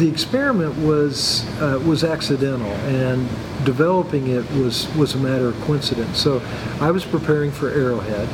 the 0.00 0.08
experiment 0.08 0.74
was 0.78 1.46
uh, 1.60 1.78
was 1.84 2.04
accidental 2.04 2.72
and 2.88 3.28
developing 3.66 4.28
it 4.28 4.50
was 4.52 4.92
was 4.96 5.14
a 5.14 5.18
matter 5.18 5.48
of 5.48 5.60
coincidence. 5.60 6.18
So 6.18 6.40
I 6.80 6.90
was 6.90 7.04
preparing 7.04 7.50
for 7.50 7.68
Arrowhead. 7.68 8.26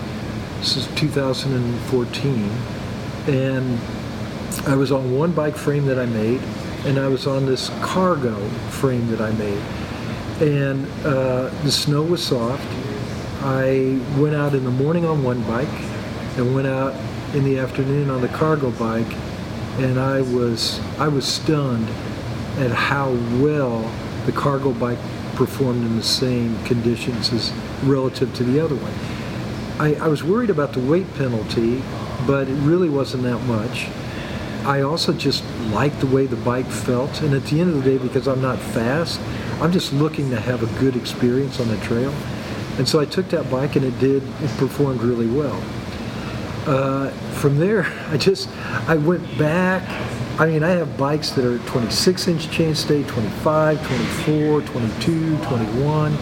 This 0.61 0.77
is 0.77 0.87
2014, 0.95 2.51
and 3.27 3.81
I 4.67 4.77
was 4.77 4.93
on 4.93 5.13
one 5.13 5.33
bike 5.33 5.57
frame 5.57 5.87
that 5.87 5.99
I 5.99 6.07
made, 6.07 6.41
and 6.87 6.99
I 6.99 7.09
was 7.09 7.27
on 7.27 7.47
this 7.47 7.69
cargo 7.83 8.37
frame 8.71 9.09
that 9.09 9.21
I 9.21 9.33
made, 9.33 9.63
and 10.41 10.87
uh, 11.05 11.51
the 11.65 11.73
snow 11.73 12.03
was 12.03 12.25
soft 12.25 12.65
I 13.43 14.01
went 14.19 14.35
out 14.35 14.55
in 14.55 14.65
the 14.65 14.71
morning 14.71 15.05
on 15.05 15.23
one 15.23 15.43
bike 15.43 15.69
and 16.37 16.55
went 16.55 16.67
out 16.67 16.95
in 17.35 17.45
the 17.45 17.59
afternoon 17.59 18.11
on 18.11 18.23
the 18.23 18.29
cargo 18.29 18.71
bike 18.73 19.07
and 19.79 19.99
I 19.99 20.23
was 20.23 20.81
I 20.99 21.09
was 21.09 21.27
stunned 21.27 21.89
at 22.59 22.71
how 22.71 23.11
well 23.41 23.91
the 24.25 24.33
cargo 24.33 24.73
bike 24.73 24.99
performed 25.35 25.85
in 25.85 25.97
the 25.97 26.03
same 26.03 26.63
conditions 26.65 27.33
as 27.33 27.53
relative 27.85 28.35
to 28.35 28.45
the 28.45 28.59
other 28.59 28.75
one. 28.75 28.93
I, 29.79 29.95
I 29.97 30.09
was 30.09 30.25
worried 30.25 30.49
about 30.49 30.73
the 30.73 30.81
weight 30.81 31.13
penalty, 31.17 31.83
but 32.27 32.49
it 32.49 32.55
really 32.55 32.89
wasn't 32.89 33.25
that 33.25 33.43
much. 33.43 33.89
I 34.65 34.81
also 34.81 35.13
just 35.13 35.45
liked 35.71 36.01
the 36.01 36.07
way 36.07 36.27
the 36.27 36.37
bike 36.37 36.67
felt, 36.67 37.21
and 37.21 37.35
at 37.35 37.45
the 37.45 37.61
end 37.61 37.71
of 37.71 37.85
the 37.85 37.91
day, 37.91 37.99
because 37.99 38.27
I'm 38.27 38.41
not 38.41 38.59
fast, 38.59 39.21
I'm 39.61 39.71
just 39.71 39.93
looking 39.93 40.31
to 40.31 40.41
have 40.41 40.63
a 40.63 40.81
good 40.81 40.97
experience 40.97 41.61
on 41.61 41.69
the 41.69 41.77
trail. 41.79 42.13
And 42.79 42.89
so 42.89 42.99
I 42.99 43.05
took 43.05 43.29
that 43.29 43.51
bike 43.51 43.77
and 43.77 43.85
it 43.85 43.99
did, 43.99 44.23
it 44.43 44.51
performed 44.59 45.03
really 45.03 45.29
well. 45.29 45.63
Uh, 46.67 47.11
from 47.39 47.59
there, 47.59 47.85
I 48.11 48.17
just, 48.17 48.49
I 48.89 48.97
went 48.97 49.39
back. 49.39 49.89
I 50.39 50.47
mean, 50.47 50.63
I 50.63 50.71
have 50.71 50.99
bikes 50.99 51.31
that 51.31 51.45
are 51.45 51.59
26 51.67 52.29
inch 52.29 52.47
chainstay, 52.49 53.07
25, 53.07 53.87
24, 53.87 54.61
22, 54.63 55.39
21. 55.39 56.13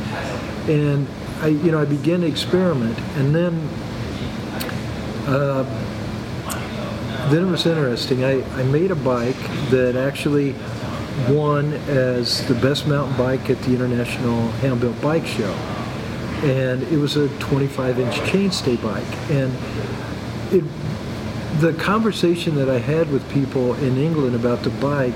And 0.68 1.08
I, 1.40 1.48
you 1.48 1.72
know, 1.72 1.80
I 1.80 1.84
began 1.84 2.20
to 2.20 2.26
experiment 2.26 2.98
and 3.16 3.34
then, 3.34 3.54
uh, 5.26 5.64
then 7.30 7.48
it 7.48 7.50
was 7.50 7.66
interesting. 7.66 8.24
I, 8.24 8.42
I 8.58 8.62
made 8.64 8.90
a 8.90 8.96
bike 8.96 9.40
that 9.70 9.96
actually 9.96 10.54
won 11.28 11.72
as 11.88 12.46
the 12.46 12.54
best 12.54 12.86
mountain 12.86 13.16
bike 13.16 13.50
at 13.50 13.60
the 13.62 13.74
International 13.74 14.48
Hand-Built 14.52 15.00
Bike 15.00 15.26
Show 15.26 15.52
and 16.44 16.82
it 16.84 16.98
was 16.98 17.16
a 17.16 17.28
25 17.38 17.98
inch 17.98 18.14
chainstay 18.16 18.80
bike. 18.82 19.30
And 19.30 19.50
the 21.64 21.72
conversation 21.72 22.54
that 22.56 22.68
I 22.68 22.76
had 22.76 23.10
with 23.10 23.26
people 23.32 23.72
in 23.76 23.96
England 23.96 24.36
about 24.36 24.62
the 24.62 24.68
bike 24.68 25.14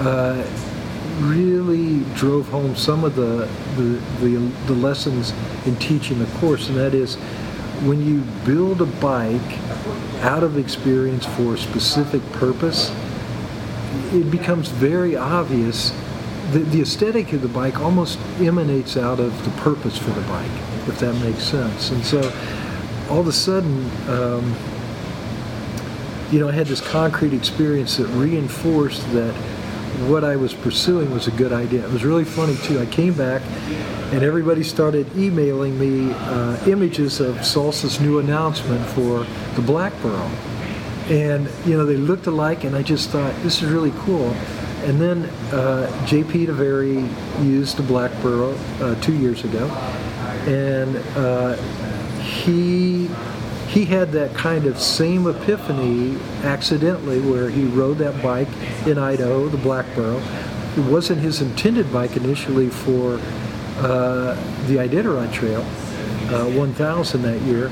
uh, 0.00 0.46
really 1.20 2.00
drove 2.14 2.46
home 2.48 2.76
some 2.76 3.02
of 3.02 3.16
the, 3.16 3.48
the, 3.76 3.98
the, 4.20 4.36
the 4.66 4.74
lessons 4.74 5.32
in 5.64 5.74
teaching 5.76 6.18
the 6.18 6.26
course, 6.38 6.68
and 6.68 6.76
that 6.76 6.92
is 6.92 7.14
when 7.86 8.04
you 8.06 8.20
build 8.44 8.82
a 8.82 8.86
bike 9.00 9.58
out 10.20 10.42
of 10.42 10.58
experience 10.58 11.24
for 11.24 11.54
a 11.54 11.58
specific 11.58 12.20
purpose, 12.32 12.94
it 14.12 14.30
becomes 14.30 14.68
very 14.68 15.16
obvious 15.16 15.94
the, 16.52 16.58
the 16.58 16.82
aesthetic 16.82 17.32
of 17.32 17.40
the 17.40 17.48
bike 17.48 17.80
almost 17.80 18.18
emanates 18.38 18.98
out 18.98 19.18
of 19.18 19.32
the 19.46 19.50
purpose 19.62 19.96
for 19.96 20.10
the 20.10 20.28
bike, 20.28 20.50
if 20.88 20.98
that 20.98 21.14
makes 21.24 21.42
sense. 21.42 21.90
And 21.90 22.04
so 22.04 22.20
all 23.08 23.20
of 23.20 23.28
a 23.28 23.32
sudden, 23.32 23.90
um, 24.10 24.54
you 26.30 26.38
know, 26.38 26.48
I 26.48 26.52
had 26.52 26.66
this 26.66 26.80
concrete 26.80 27.32
experience 27.32 27.96
that 27.96 28.06
reinforced 28.08 29.10
that 29.12 29.34
what 30.06 30.24
I 30.24 30.36
was 30.36 30.54
pursuing 30.54 31.10
was 31.10 31.26
a 31.26 31.32
good 31.32 31.52
idea. 31.52 31.84
It 31.84 31.92
was 31.92 32.04
really 32.04 32.24
funny 32.24 32.56
too. 32.56 32.78
I 32.78 32.86
came 32.86 33.12
back 33.14 33.42
and 34.12 34.22
everybody 34.22 34.62
started 34.62 35.06
emailing 35.16 35.78
me 35.78 36.12
uh, 36.12 36.64
images 36.66 37.20
of 37.20 37.36
Salsa's 37.36 38.00
new 38.00 38.18
announcement 38.18 38.84
for 38.90 39.26
the 39.54 39.62
Black 39.62 39.92
Burro. 40.02 40.30
And, 41.08 41.48
you 41.66 41.76
know, 41.76 41.84
they 41.84 41.96
looked 41.96 42.28
alike, 42.28 42.62
and 42.62 42.76
I 42.76 42.82
just 42.82 43.10
thought, 43.10 43.34
this 43.42 43.62
is 43.62 43.70
really 43.70 43.92
cool. 43.98 44.30
And 44.84 45.00
then 45.00 45.24
uh, 45.52 46.06
Jay 46.06 46.22
Petervary 46.22 47.04
used 47.40 47.76
the 47.76 47.82
Blackborow 47.82 48.56
uh, 48.80 49.00
two 49.00 49.14
years 49.14 49.44
ago, 49.44 49.66
and 50.46 50.96
uh, 51.16 51.56
he 52.20 53.08
he 53.70 53.84
had 53.84 54.10
that 54.10 54.34
kind 54.34 54.66
of 54.66 54.80
same 54.80 55.28
epiphany 55.28 56.18
accidentally 56.42 57.20
where 57.20 57.48
he 57.48 57.64
rode 57.66 57.98
that 57.98 58.20
bike 58.20 58.48
in 58.84 58.98
Idaho, 58.98 59.46
the 59.48 59.58
Blackborow. 59.58 60.20
It 60.76 60.90
wasn't 60.90 61.20
his 61.20 61.40
intended 61.40 61.92
bike 61.92 62.16
initially 62.16 62.68
for 62.68 63.20
uh, 63.78 64.34
the 64.66 64.76
Iditarod 64.76 65.32
Trail, 65.32 65.60
uh, 66.34 66.50
1000 66.50 67.22
that 67.22 67.40
year, 67.42 67.70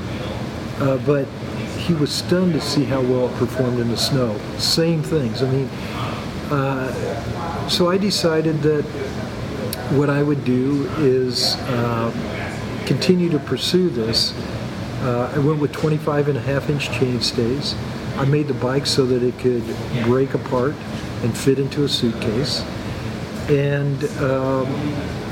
uh, 0.79 0.97
but 1.05 1.25
he 1.77 1.93
was 1.93 2.13
stunned 2.13 2.53
to 2.53 2.61
see 2.61 2.85
how 2.85 3.01
well 3.01 3.27
it 3.27 3.35
performed 3.35 3.79
in 3.79 3.89
the 3.89 3.97
snow. 3.97 4.39
Same 4.57 5.03
things. 5.03 5.43
I 5.43 5.51
mean, 5.51 5.67
uh, 6.49 7.67
so 7.67 7.89
I 7.89 7.97
decided 7.97 8.61
that 8.61 8.83
what 9.97 10.09
I 10.09 10.23
would 10.23 10.45
do 10.45 10.89
is 10.97 11.57
uh, 11.57 12.83
continue 12.85 13.29
to 13.31 13.39
pursue 13.39 13.89
this 13.89 14.33
uh, 15.01 15.31
I 15.33 15.39
went 15.39 15.59
with 15.59 15.71
25 15.71 16.29
and 16.29 16.37
a 16.37 16.41
half 16.41 16.69
inch 16.69 16.89
chainstays. 16.89 17.75
I 18.17 18.25
made 18.25 18.47
the 18.47 18.53
bike 18.53 18.85
so 18.85 19.05
that 19.05 19.23
it 19.23 19.37
could 19.39 19.63
break 20.03 20.33
apart 20.33 20.75
and 21.23 21.37
fit 21.37 21.59
into 21.59 21.83
a 21.83 21.89
suitcase. 21.89 22.61
And 23.49 24.03
um, 24.19 24.65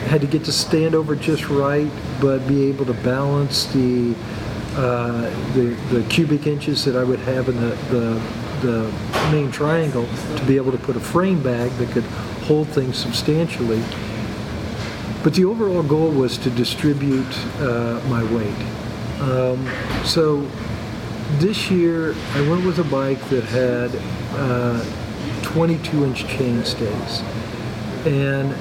had 0.07 0.21
to 0.21 0.27
get 0.27 0.45
to 0.45 0.51
stand 0.51 0.95
over 0.95 1.15
just 1.15 1.49
right, 1.49 1.91
but 2.21 2.47
be 2.47 2.65
able 2.69 2.85
to 2.85 2.93
balance 2.93 3.65
the 3.73 4.15
uh, 4.77 5.21
the, 5.53 5.75
the 5.89 6.07
cubic 6.07 6.45
inches 6.45 6.85
that 6.85 6.95
I 6.95 7.03
would 7.03 7.19
have 7.21 7.49
in 7.49 7.59
the, 7.59 7.75
the, 7.89 8.21
the 8.61 9.31
main 9.31 9.49
triangle 9.49 10.07
to 10.35 10.45
be 10.45 10.55
able 10.55 10.71
to 10.71 10.77
put 10.77 10.95
a 10.95 10.99
frame 10.99 11.41
bag 11.41 11.71
that 11.71 11.89
could 11.89 12.03
hold 12.43 12.67
things 12.67 12.95
substantially. 12.95 13.81
But 15.23 15.33
the 15.33 15.45
overall 15.45 15.81
goal 15.81 16.11
was 16.11 16.37
to 16.37 16.51
distribute 16.51 17.25
uh, 17.59 17.99
my 18.07 18.23
weight. 18.31 18.55
Um, 19.21 19.67
so 20.05 20.41
this 21.39 21.69
year 21.69 22.15
I 22.33 22.49
went 22.49 22.65
with 22.65 22.79
a 22.79 22.83
bike 22.83 23.21
that 23.29 23.43
had 23.43 23.91
uh, 24.35 24.83
22 25.43 26.05
inch 26.05 26.23
chainstays. 26.25 27.21
And 28.05 28.53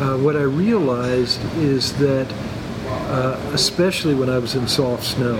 uh, 0.00 0.18
what 0.18 0.36
I 0.36 0.42
realized 0.42 1.40
is 1.56 1.92
that, 1.98 2.32
uh, 2.86 3.40
especially 3.52 4.14
when 4.14 4.30
I 4.30 4.38
was 4.38 4.54
in 4.54 4.66
soft 4.68 5.04
snow, 5.04 5.36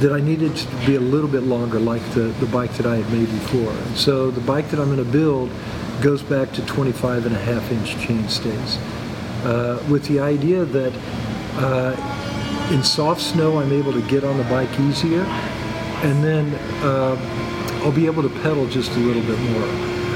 that 0.00 0.12
I 0.12 0.20
needed 0.20 0.54
to 0.54 0.86
be 0.86 0.96
a 0.96 1.00
little 1.00 1.28
bit 1.30 1.44
longer 1.44 1.80
like 1.80 2.02
the, 2.10 2.32
the 2.40 2.46
bike 2.46 2.72
that 2.74 2.86
I 2.86 2.96
had 2.96 3.10
made 3.10 3.30
before. 3.30 3.72
And 3.72 3.96
so 3.96 4.30
the 4.30 4.42
bike 4.42 4.68
that 4.70 4.78
I'm 4.78 4.94
going 4.94 5.04
to 5.04 5.10
build 5.10 5.50
goes 6.02 6.22
back 6.22 6.52
to 6.52 6.66
25 6.66 7.26
and 7.26 7.34
a 7.34 7.38
half 7.38 7.70
inch 7.72 7.94
chainstays. 7.96 8.78
Uh, 9.44 9.82
with 9.88 10.04
the 10.08 10.20
idea 10.20 10.64
that 10.64 10.92
uh, 11.54 12.15
in 12.70 12.82
soft 12.82 13.20
snow, 13.20 13.58
I'm 13.60 13.72
able 13.72 13.92
to 13.92 14.02
get 14.02 14.24
on 14.24 14.38
the 14.38 14.44
bike 14.44 14.80
easier, 14.80 15.22
and 15.22 16.22
then 16.22 16.54
uh, 16.82 17.16
I'll 17.84 17.92
be 17.92 18.06
able 18.06 18.22
to 18.22 18.28
pedal 18.40 18.66
just 18.66 18.90
a 18.92 18.98
little 18.98 19.22
bit 19.22 19.38
more. 19.50 19.62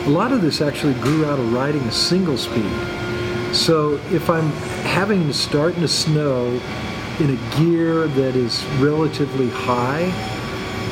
A 0.07 0.09
lot 0.09 0.33
of 0.33 0.43
this 0.43 0.61
actually 0.61 0.95
grew 0.95 1.25
out 1.27 1.39
of 1.39 1.53
riding 1.53 1.83
a 1.83 1.93
single 1.93 2.37
speed. 2.37 2.73
So 3.55 4.01
if 4.11 4.29
I'm 4.29 4.51
having 4.83 5.27
to 5.27 5.33
start 5.33 5.75
in 5.75 5.83
the 5.83 5.89
snow 5.89 6.47
in 7.21 7.37
a 7.37 7.57
gear 7.57 8.09
that 8.09 8.35
is 8.35 8.65
relatively 8.79 9.51
high, 9.51 10.13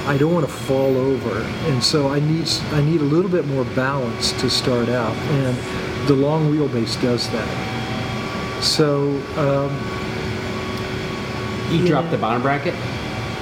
I 0.06 0.16
don't 0.16 0.32
want 0.32 0.46
to 0.46 0.52
fall 0.52 0.96
over, 0.96 1.40
and 1.42 1.82
so 1.82 2.08
I 2.08 2.20
need 2.20 2.48
I 2.70 2.82
need 2.82 3.00
a 3.00 3.04
little 3.04 3.30
bit 3.30 3.46
more 3.46 3.64
balance 3.74 4.32
to 4.40 4.48
start 4.48 4.88
out, 4.88 5.14
and 5.14 6.08
the 6.08 6.14
long 6.14 6.52
wheelbase 6.52 7.00
does 7.02 7.28
that. 7.30 8.62
So. 8.62 9.20
Um, 9.36 9.97
you 11.70 11.86
dropped 11.86 12.10
the 12.10 12.18
bottom 12.18 12.42
bracket? 12.42 12.74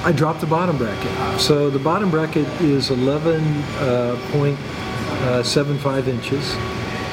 I 0.05 0.13
dropped 0.13 0.41
the 0.41 0.47
bottom 0.47 0.79
bracket. 0.79 1.41
So 1.41 1.71
the 1.71 1.79
bottom 1.79 2.11
bracket 2.11 2.47
is 2.61 2.91
11.75 2.91 4.57
uh, 5.85 5.89
uh, 5.89 6.03
inches. 6.07 6.55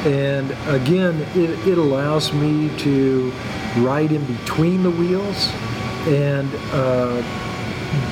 And 0.06 0.52
again, 0.68 1.22
it, 1.36 1.68
it 1.68 1.78
allows 1.78 2.34
me 2.34 2.70
to 2.80 3.32
ride 3.78 4.12
in 4.12 4.24
between 4.26 4.84
the 4.84 4.92
wheels. 4.92 5.50
And 6.08 6.54
uh, 6.72 7.22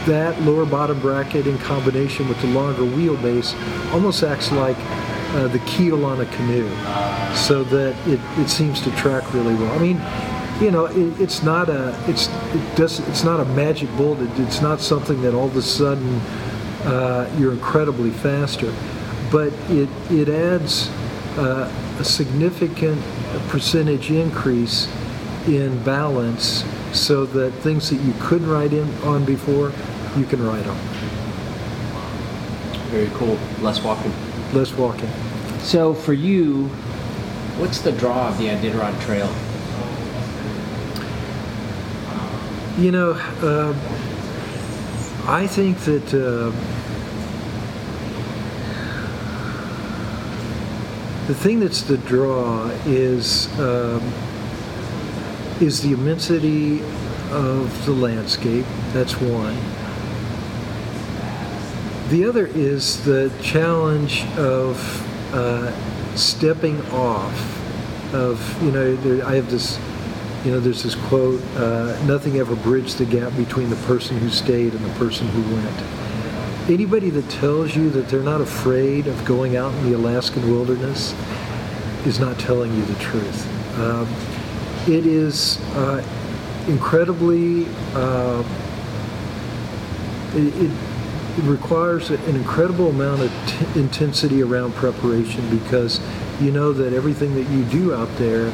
that 0.05 0.41
lower 0.41 0.65
bottom 0.65 0.99
bracket 0.99 1.47
in 1.47 1.57
combination 1.59 2.27
with 2.27 2.39
the 2.41 2.47
longer 2.47 2.83
wheelbase 2.83 3.53
almost 3.93 4.23
acts 4.23 4.51
like 4.51 4.77
uh, 5.33 5.47
the 5.47 5.59
keel 5.59 6.05
on 6.05 6.21
a 6.21 6.25
canoe 6.27 6.69
so 7.35 7.63
that 7.63 7.95
it, 8.07 8.19
it 8.39 8.49
seems 8.49 8.81
to 8.81 8.91
track 8.95 9.33
really 9.33 9.55
well. 9.55 9.71
I 9.71 9.79
mean, 9.79 9.97
you 10.61 10.69
know, 10.69 10.85
it, 10.85 11.19
it's 11.19 11.41
not 11.41 11.69
a 11.69 11.95
it's 12.07 12.27
it 12.27 12.75
does 12.75 12.99
it's 13.09 13.23
not 13.23 13.39
a 13.39 13.45
magic 13.45 13.89
bullet. 13.97 14.29
It's 14.39 14.61
not 14.61 14.79
something 14.79 15.21
that 15.23 15.33
all 15.33 15.47
of 15.47 15.57
a 15.57 15.61
sudden 15.61 16.19
uh, 16.85 17.29
you're 17.37 17.51
incredibly 17.51 18.11
faster, 18.11 18.71
but 19.31 19.51
it 19.69 19.89
it 20.11 20.29
adds 20.29 20.89
uh, 21.37 21.71
a 21.99 22.03
significant 22.03 23.01
percentage 23.49 24.11
increase 24.11 24.87
in 25.47 25.83
balance, 25.83 26.63
so 26.93 27.25
that 27.25 27.51
things 27.63 27.89
that 27.89 27.99
you 28.01 28.13
couldn't 28.19 28.49
ride 28.49 28.73
in 28.73 28.87
on 29.03 29.25
before, 29.25 29.71
you 30.15 30.25
can 30.25 30.45
ride 30.45 30.67
on. 30.67 30.77
Very 32.91 33.09
cool. 33.15 33.39
Less 33.61 33.81
walking. 33.81 34.13
Less 34.53 34.73
walking. 34.73 35.09
So 35.61 35.93
for 35.95 36.13
you, 36.13 36.67
what's 37.57 37.79
the 37.79 37.93
draw 37.93 38.27
of 38.27 38.37
the 38.37 38.47
Iditarod 38.47 39.01
Trail? 39.01 39.33
You 42.81 42.91
know, 42.91 43.11
uh, 43.11 43.75
I 45.27 45.45
think 45.45 45.77
that 45.81 46.07
uh, 46.15 46.49
the 51.27 51.35
thing 51.35 51.59
that's 51.59 51.83
the 51.83 51.99
draw 51.99 52.69
is 52.87 53.47
um, 53.59 54.01
is 55.61 55.83
the 55.83 55.91
immensity 55.91 56.81
of 57.29 57.85
the 57.85 57.91
landscape. 57.91 58.65
That's 58.93 59.13
one. 59.13 59.55
The 62.09 62.25
other 62.25 62.47
is 62.47 63.05
the 63.05 63.31
challenge 63.43 64.25
of 64.37 65.35
uh, 65.35 65.71
stepping 66.15 66.81
off. 66.87 67.59
Of 68.11 68.63
you 68.63 68.71
know, 68.71 68.95
there, 68.95 69.23
I 69.23 69.35
have 69.35 69.51
this 69.51 69.77
you 70.43 70.51
know, 70.51 70.59
there's 70.59 70.81
this 70.81 70.95
quote, 70.95 71.41
uh, 71.55 72.03
nothing 72.05 72.37
ever 72.37 72.55
bridged 72.55 72.97
the 72.97 73.05
gap 73.05 73.35
between 73.37 73.69
the 73.69 73.75
person 73.87 74.17
who 74.17 74.29
stayed 74.29 74.73
and 74.73 74.83
the 74.83 74.93
person 74.97 75.27
who 75.27 75.55
went. 75.55 76.69
Anybody 76.69 77.09
that 77.11 77.29
tells 77.29 77.75
you 77.75 77.89
that 77.91 78.07
they're 78.07 78.23
not 78.23 78.41
afraid 78.41 79.07
of 79.07 79.23
going 79.25 79.55
out 79.55 79.73
in 79.75 79.91
the 79.91 79.97
Alaskan 79.97 80.49
wilderness 80.49 81.13
is 82.05 82.19
not 82.19 82.39
telling 82.39 82.73
you 82.73 82.83
the 82.85 82.95
truth. 82.95 83.77
Um, 83.79 84.07
it 84.87 85.05
is 85.05 85.59
uh, 85.75 86.03
incredibly, 86.67 87.67
uh, 87.93 88.43
it, 90.33 90.65
it, 90.65 90.71
requires 91.43 92.09
an 92.09 92.35
incredible 92.35 92.89
amount 92.89 93.21
of 93.21 93.31
t- 93.47 93.79
intensity 93.79 94.43
around 94.43 94.73
preparation 94.75 95.47
because 95.57 96.01
you 96.41 96.51
know 96.51 96.73
that 96.73 96.91
everything 96.91 97.33
that 97.35 97.49
you 97.49 97.63
do 97.65 97.93
out 97.93 98.09
there 98.17 98.51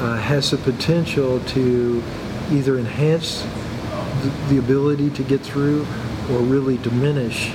uh, 0.00 0.16
has 0.16 0.50
the 0.50 0.56
potential 0.58 1.40
to 1.40 2.02
either 2.50 2.78
enhance 2.78 3.46
the, 4.48 4.58
ability 4.58 5.10
to 5.10 5.22
get 5.22 5.40
through 5.40 5.82
or 6.30 6.38
really 6.38 6.78
diminish 6.78 7.52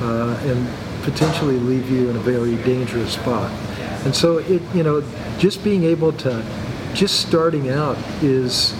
uh, 0.00 0.38
and 0.42 0.68
potentially 1.02 1.58
leave 1.58 1.90
you 1.90 2.10
in 2.10 2.16
a 2.16 2.20
very 2.20 2.56
dangerous 2.64 3.12
spot. 3.12 3.50
And 4.04 4.14
so 4.14 4.38
it, 4.38 4.62
you 4.74 4.82
know, 4.82 5.02
just 5.38 5.64
being 5.64 5.84
able 5.84 6.12
to, 6.12 6.44
just 6.94 7.26
starting 7.26 7.70
out 7.70 7.98
is 8.22 8.74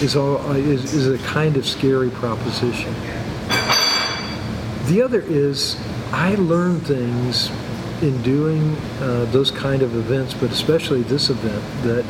is 0.00 0.14
all 0.14 0.38
is, 0.52 0.94
is 0.94 1.08
a 1.08 1.18
kind 1.26 1.56
of 1.56 1.66
scary 1.66 2.10
proposition. 2.10 2.94
The 4.86 5.02
other 5.02 5.20
is 5.20 5.76
I 6.12 6.36
learn 6.36 6.80
things 6.80 7.50
in 8.02 8.22
doing 8.22 8.76
uh, 9.00 9.24
those 9.26 9.50
kind 9.50 9.82
of 9.82 9.94
events, 9.96 10.34
but 10.34 10.50
especially 10.50 11.02
this 11.02 11.30
event, 11.30 11.64
that 11.82 12.04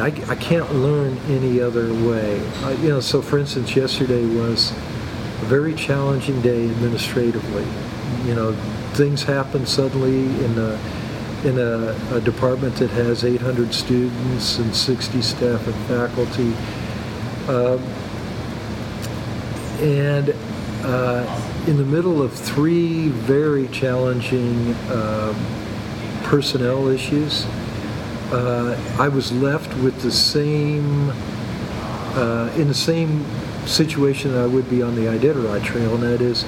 I, 0.00 0.06
I 0.30 0.36
can't 0.36 0.72
learn 0.74 1.18
any 1.28 1.60
other 1.60 1.92
way. 2.06 2.40
Uh, 2.62 2.70
you 2.80 2.88
know, 2.88 3.00
so 3.00 3.20
for 3.20 3.38
instance, 3.38 3.74
yesterday 3.74 4.24
was 4.24 4.70
a 4.70 5.44
very 5.46 5.74
challenging 5.74 6.40
day 6.40 6.68
administratively. 6.70 7.66
You 8.26 8.34
know, 8.34 8.52
things 8.94 9.22
happen 9.22 9.66
suddenly 9.66 10.24
in 10.44 10.58
a 10.58 10.78
in 11.44 11.56
a, 11.56 11.96
a 12.16 12.20
department 12.20 12.74
that 12.76 12.90
has 12.90 13.24
800 13.24 13.72
students 13.72 14.58
and 14.58 14.74
60 14.74 15.22
staff 15.22 15.64
and 15.68 15.76
faculty. 15.86 16.52
Um, 17.48 17.80
and 19.80 20.34
uh, 20.82 21.47
in 21.68 21.76
the 21.76 21.84
middle 21.84 22.22
of 22.22 22.32
three 22.32 23.08
very 23.08 23.68
challenging 23.68 24.72
uh, 24.88 25.34
personnel 26.24 26.88
issues, 26.88 27.44
uh, 28.32 28.96
I 28.98 29.08
was 29.08 29.30
left 29.32 29.76
with 29.82 30.00
the 30.00 30.10
same, 30.10 31.10
uh, 32.16 32.50
in 32.56 32.68
the 32.68 32.74
same 32.74 33.22
situation 33.66 34.32
that 34.32 34.44
I 34.44 34.46
would 34.46 34.70
be 34.70 34.80
on 34.80 34.94
the 34.94 35.02
Iditarod 35.02 35.62
Trail, 35.62 35.92
and 35.92 36.02
that 36.04 36.22
is 36.22 36.46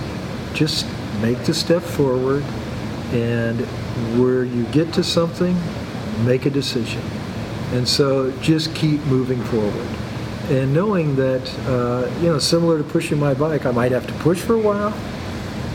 just 0.54 0.86
make 1.20 1.44
the 1.44 1.52
step 1.52 1.82
forward, 1.82 2.42
and 3.12 3.60
where 4.18 4.44
you 4.44 4.64
get 4.68 4.90
to 4.94 5.04
something, 5.04 5.54
make 6.24 6.46
a 6.46 6.50
decision. 6.50 7.02
And 7.72 7.86
so 7.86 8.30
just 8.40 8.74
keep 8.74 9.04
moving 9.04 9.42
forward. 9.44 9.88
And 10.48 10.72
knowing 10.72 11.14
that, 11.16 11.46
uh, 11.68 12.10
you 12.22 12.28
know, 12.28 12.38
similar 12.38 12.78
to 12.78 12.84
pushing 12.84 13.20
my 13.20 13.34
bike, 13.34 13.66
I 13.66 13.70
might 13.70 13.92
have 13.92 14.06
to 14.06 14.14
push 14.14 14.40
for 14.40 14.54
a 14.54 14.58
while, 14.58 14.94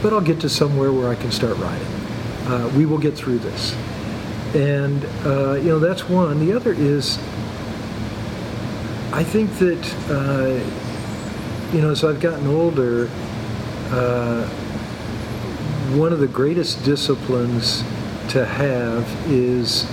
but 0.05 0.13
I'll 0.13 0.21
get 0.21 0.39
to 0.41 0.49
somewhere 0.49 0.91
where 0.91 1.09
I 1.09 1.15
can 1.15 1.31
start 1.31 1.57
riding. 1.57 1.87
Uh, 2.45 2.71
we 2.77 2.85
will 2.85 2.99
get 2.99 3.15
through 3.15 3.39
this. 3.39 3.73
And, 4.53 5.03
uh, 5.25 5.53
you 5.53 5.69
know, 5.69 5.79
that's 5.79 6.07
one. 6.07 6.45
The 6.45 6.53
other 6.53 6.73
is, 6.73 7.17
I 9.11 9.23
think 9.23 9.49
that, 9.57 9.83
uh, 10.11 11.73
you 11.75 11.81
know, 11.81 11.89
as 11.89 12.03
I've 12.03 12.19
gotten 12.19 12.45
older, 12.45 13.09
uh, 13.89 14.45
one 15.95 16.13
of 16.13 16.19
the 16.19 16.27
greatest 16.27 16.85
disciplines 16.85 17.81
to 18.29 18.45
have 18.45 19.09
is 19.27 19.85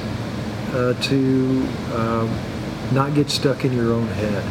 uh, 0.74 0.92
to 1.04 1.66
um, 1.94 2.38
not 2.92 3.14
get 3.14 3.30
stuck 3.30 3.64
in 3.64 3.72
your 3.72 3.94
own 3.94 4.08
head. 4.08 4.44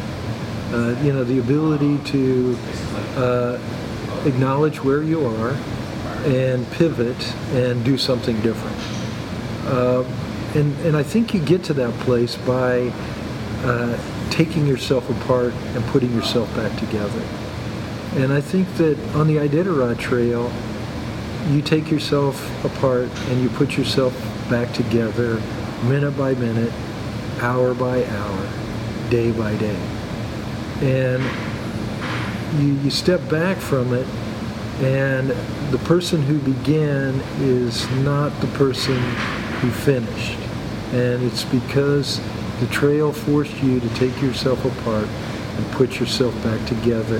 Uh, 0.74 1.00
you 1.04 1.12
know, 1.12 1.22
the 1.22 1.38
ability 1.38 1.98
to 2.10 2.58
acknowledge 4.26 4.82
where 4.82 5.02
you 5.02 5.26
are 5.26 5.50
and 6.24 6.70
pivot 6.72 7.34
and 7.52 7.84
do 7.84 7.98
something 7.98 8.40
different. 8.40 8.76
Uh, 9.66 10.04
and, 10.54 10.76
and 10.80 10.96
I 10.96 11.02
think 11.02 11.34
you 11.34 11.40
get 11.40 11.64
to 11.64 11.74
that 11.74 11.92
place 12.00 12.36
by 12.36 12.92
uh, 13.64 14.30
taking 14.30 14.66
yourself 14.66 15.08
apart 15.10 15.52
and 15.74 15.84
putting 15.86 16.12
yourself 16.14 16.54
back 16.54 16.76
together. 16.78 17.22
And 18.14 18.32
I 18.32 18.40
think 18.40 18.72
that 18.76 18.98
on 19.14 19.26
the 19.26 19.36
Iditarod 19.36 19.98
Trail, 19.98 20.52
you 21.48 21.62
take 21.62 21.90
yourself 21.90 22.64
apart 22.64 23.08
and 23.28 23.42
you 23.42 23.48
put 23.50 23.76
yourself 23.76 24.14
back 24.48 24.72
together 24.74 25.40
minute 25.84 26.16
by 26.16 26.34
minute, 26.34 26.72
hour 27.40 27.74
by 27.74 28.04
hour, 28.04 28.48
day 29.10 29.32
by 29.32 29.56
day. 29.56 29.76
And 30.80 31.22
you, 32.58 32.74
you 32.80 32.90
step 32.90 33.26
back 33.30 33.56
from 33.56 33.92
it, 33.94 34.06
and 34.82 35.30
the 35.70 35.78
person 35.84 36.22
who 36.22 36.38
began 36.38 37.20
is 37.40 37.88
not 37.98 38.28
the 38.40 38.46
person 38.48 38.98
who 39.60 39.70
finished. 39.70 40.38
And 40.92 41.22
it's 41.22 41.44
because 41.44 42.20
the 42.60 42.66
trail 42.66 43.12
forced 43.12 43.56
you 43.62 43.80
to 43.80 43.88
take 43.94 44.20
yourself 44.20 44.64
apart 44.64 45.06
and 45.06 45.72
put 45.72 45.98
yourself 45.98 46.34
back 46.42 46.66
together. 46.66 47.18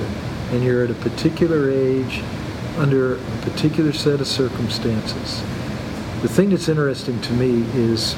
And 0.51 0.63
you're 0.63 0.83
at 0.83 0.91
a 0.91 0.95
particular 0.95 1.71
age, 1.71 2.21
under 2.77 3.15
a 3.15 3.37
particular 3.41 3.93
set 3.93 4.19
of 4.19 4.27
circumstances. 4.27 5.41
The 6.21 6.29
thing 6.29 6.49
that's 6.49 6.69
interesting 6.69 7.19
to 7.21 7.33
me 7.33 7.63
is 7.73 8.13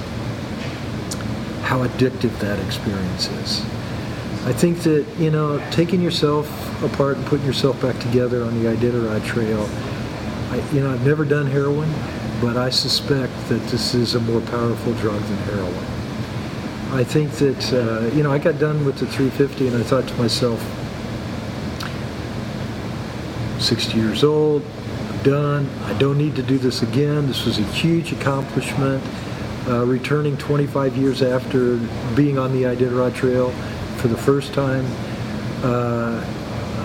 how 1.64 1.86
addictive 1.86 2.38
that 2.40 2.60
experience 2.66 3.28
is. 3.28 3.75
I 4.46 4.54
think 4.54 4.82
that, 4.82 5.08
you 5.18 5.32
know, 5.32 5.60
taking 5.72 6.02
yourself 6.02 6.48
apart 6.84 7.18
and 7.18 7.26
putting 7.26 7.48
yourself 7.48 7.82
back 7.82 7.98
together 8.00 8.44
on 8.44 8.62
the 8.62 8.70
Iditarod 8.70 9.26
Trail, 9.26 9.68
I, 10.52 10.62
you 10.72 10.82
know, 10.82 10.94
I've 10.94 11.04
never 11.04 11.26
done 11.26 11.48
heroin, 11.48 11.92
but 12.40 12.56
I 12.56 12.70
suspect 12.70 13.34
that 13.50 13.60
this 13.70 13.96
is 13.96 14.14
a 14.14 14.20
more 14.20 14.42
powerful 14.42 14.94
drug 14.94 15.20
than 15.20 15.38
heroin. 15.38 15.86
I 16.94 17.04
think 17.04 17.32
that, 17.32 17.74
uh, 17.74 18.16
you 18.16 18.22
know, 18.22 18.32
I 18.32 18.38
got 18.38 18.60
done 18.60 18.86
with 18.86 19.00
the 19.00 19.08
350 19.08 19.68
and 19.68 19.78
I 19.78 19.82
thought 19.82 20.08
to 20.08 20.14
myself, 20.14 20.62
60 23.60 23.98
years 23.98 24.24
old, 24.24 24.62
I'm 25.10 25.24
done, 25.24 25.68
I 25.86 25.98
don't 25.98 26.20
need 26.20 26.36
to 26.36 26.44
do 26.44 26.60
this 26.60 26.84
again. 26.84 27.26
This 27.26 27.46
was 27.46 27.58
a 27.58 27.64
huge 27.64 28.12
accomplishment. 28.12 29.04
Uh, 29.68 29.84
returning 29.84 30.38
25 30.38 30.96
years 30.96 31.24
after 31.24 31.78
being 32.16 32.38
on 32.38 32.52
the 32.52 32.62
Iditarod 32.62 33.16
Trail 33.16 33.52
for 34.06 34.10
the 34.10 34.22
first 34.22 34.54
time, 34.54 34.86
uh, 35.64 36.24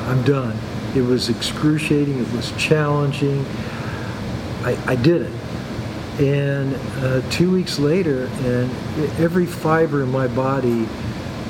I'm 0.09 0.22
done. 0.22 0.56
It 0.96 1.02
was 1.02 1.28
excruciating, 1.28 2.18
it 2.18 2.33
was 2.33 2.50
challenging. 2.52 3.44
I, 4.64 4.78
I 4.87 4.96
did 4.96 5.20
it. 5.20 5.33
And 6.18 6.74
uh, 7.04 7.20
two 7.30 7.50
weeks 7.50 7.78
later, 7.78 8.24
and 8.44 8.70
every 9.18 9.44
fiber 9.44 10.02
in 10.02 10.11
my 10.11 10.28
body 10.28 10.88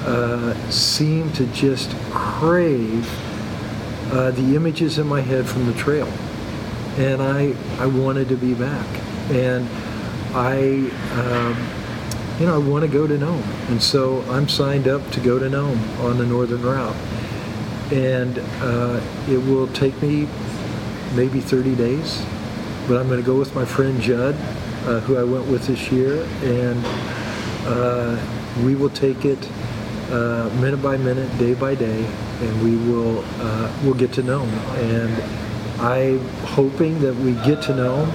uh, 0.06 0.54
seemed 0.70 1.37
to 1.37 1.46
just 1.52 1.94
crave 2.11 3.09
uh, 4.12 4.33
the 4.33 4.56
images 4.56 4.98
in 4.98 5.06
my 5.06 5.20
head 5.20 5.46
from 5.46 5.66
the 5.66 5.74
trail. 5.74 6.09
And 6.96 7.22
I, 7.22 7.54
I 7.78 7.87
wanted 7.87 8.28
to 8.30 8.37
be 8.37 8.54
back. 8.54 8.88
And 9.30 9.68
I, 10.35 10.90
um, 11.14 11.79
you 12.40 12.46
know, 12.46 12.55
I 12.55 12.59
want 12.59 12.83
to 12.87 12.90
go 12.90 13.07
to 13.07 13.18
Nome. 13.18 13.42
And 13.68 13.83
so 13.83 14.22
I'm 14.31 14.48
signed 14.48 14.88
up 14.88 15.09
to 15.11 15.20
go 15.20 15.38
to 15.38 15.50
Nome 15.50 15.79
on 16.00 16.16
the 16.16 16.24
northern 16.24 16.62
route. 16.62 16.96
And 17.92 18.38
uh, 18.62 18.98
it 19.29 19.37
will 19.37 19.68
take 19.68 20.00
me 20.00 20.26
maybe 21.14 21.40
30 21.40 21.76
days, 21.76 22.24
but 22.88 22.96
I'm 22.96 23.09
going 23.09 23.20
to 23.20 23.26
go 23.26 23.38
with 23.38 23.55
my 23.55 23.66
friend 23.66 24.00
Judd, 24.00 24.35
uh, 24.87 25.00
who 25.00 25.18
I 25.18 25.24
went 25.24 25.48
with 25.48 25.66
this 25.66 25.92
year, 25.92 26.22
and 26.42 26.83
uh, 27.66 28.18
we 28.64 28.74
will 28.74 28.90
take 28.90 29.26
it 29.26 29.50
uh, 30.11 30.48
minute 30.61 30.83
by 30.83 30.96
minute, 30.96 31.37
day 31.38 31.53
by 31.53 31.74
day, 31.74 32.05
and 32.40 32.64
we 32.64 32.76
will 32.90 33.22
uh, 33.40 33.72
we'll 33.85 33.94
get 33.94 34.12
to 34.14 34.22
Nome. 34.22 34.48
And 34.48 35.12
I'm 35.81 36.26
hoping 36.46 37.00
that 37.00 37.14
we 37.16 37.33
get 37.44 37.61
to 37.64 37.74
Nome, 37.74 38.09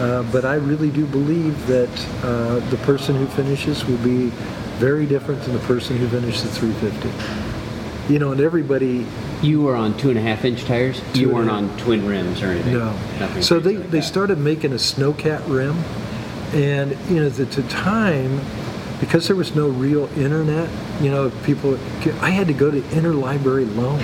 uh, 0.00 0.22
but 0.32 0.44
I 0.44 0.54
really 0.54 0.90
do 0.90 1.06
believe 1.06 1.66
that 1.66 1.90
uh, 2.22 2.60
the 2.70 2.76
person 2.78 3.16
who 3.16 3.26
finishes 3.26 3.84
will 3.84 3.98
be 3.98 4.30
very 4.78 5.06
different 5.06 5.42
than 5.42 5.54
the 5.54 5.60
person 5.60 5.96
who 5.96 6.08
finished 6.08 6.42
the 6.42 6.48
350. 6.50 8.12
You 8.12 8.18
know, 8.18 8.32
and 8.32 8.40
everybody 8.40 9.04
You 9.42 9.62
were 9.62 9.76
on 9.76 9.96
two 9.98 10.08
and 10.10 10.18
a 10.18 10.22
half 10.22 10.44
inch 10.44 10.64
tires. 10.64 11.00
You 11.14 11.30
weren't 11.30 11.50
on 11.50 11.76
twin 11.78 12.06
rims 12.06 12.42
or 12.42 12.46
anything. 12.46 12.74
No. 12.74 12.92
Nothing 13.18 13.42
So 13.42 13.60
they, 13.60 13.76
like 13.76 13.90
they 13.90 13.98
that. 14.00 14.04
started 14.04 14.38
making 14.38 14.72
a 14.72 14.76
snowcat 14.76 15.42
rim, 15.48 15.76
and 16.54 16.96
you 17.10 17.20
know 17.20 17.26
at 17.26 17.34
the 17.52 17.62
time, 17.68 18.40
because 19.00 19.26
there 19.26 19.36
was 19.36 19.54
no 19.54 19.68
real 19.68 20.06
internet, 20.18 20.70
you 21.02 21.10
know 21.10 21.30
people, 21.44 21.78
I 22.22 22.30
had 22.30 22.46
to 22.46 22.54
go 22.54 22.70
to 22.70 22.80
interlibrary 22.80 23.68
loan, 23.76 24.00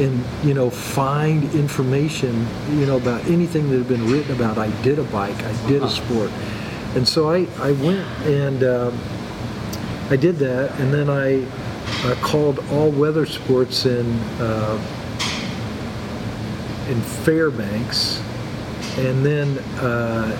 and 0.00 0.24
you 0.44 0.54
know 0.54 0.70
find 0.70 1.44
information, 1.54 2.46
you 2.70 2.86
know 2.86 2.96
about 2.96 3.24
anything 3.26 3.70
that 3.70 3.78
had 3.78 3.88
been 3.88 4.10
written 4.10 4.34
about. 4.34 4.58
I 4.58 4.70
did 4.82 4.98
a 4.98 5.04
bike, 5.04 5.42
I 5.44 5.68
did 5.68 5.82
a 5.82 5.90
sport, 5.90 6.30
and 6.94 7.06
so 7.06 7.30
I 7.30 7.46
I 7.58 7.72
went 7.72 8.06
and 8.26 8.64
um, 8.64 8.98
I 10.10 10.16
did 10.16 10.36
that, 10.38 10.78
and 10.80 10.92
then 10.92 11.08
I 11.10 11.44
uh, 12.08 12.14
called 12.22 12.58
all 12.70 12.90
weather 12.90 13.26
sports 13.26 13.86
in. 13.86 14.06
Uh, 14.40 14.96
in 16.90 17.00
Fairbanks, 17.00 18.20
and 18.98 19.24
then 19.24 19.58
uh, 19.78 20.36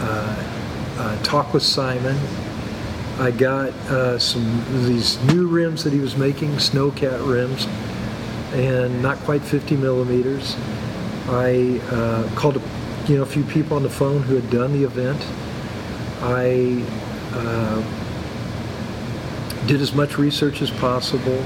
uh, 0.00 0.98
uh, 0.98 1.22
talk 1.22 1.54
with 1.54 1.62
Simon. 1.62 2.18
I 3.20 3.30
got 3.30 3.70
uh, 3.90 4.18
some 4.18 4.64
these 4.86 5.22
new 5.24 5.46
rims 5.46 5.84
that 5.84 5.92
he 5.92 6.00
was 6.00 6.16
making, 6.16 6.50
Snowcat 6.52 7.24
rims, 7.26 7.66
and 8.52 9.02
not 9.02 9.18
quite 9.18 9.42
50 9.42 9.76
millimeters. 9.76 10.56
I 11.28 11.80
uh, 11.90 12.28
called 12.34 12.56
a, 12.56 12.62
you 13.06 13.16
know 13.16 13.22
a 13.22 13.26
few 13.26 13.44
people 13.44 13.76
on 13.76 13.82
the 13.82 13.90
phone 13.90 14.22
who 14.22 14.34
had 14.34 14.50
done 14.50 14.72
the 14.72 14.84
event. 14.84 15.24
I 16.22 16.84
uh, 17.32 17.82
did 19.66 19.80
as 19.80 19.94
much 19.94 20.18
research 20.18 20.62
as 20.62 20.70
possible 20.70 21.44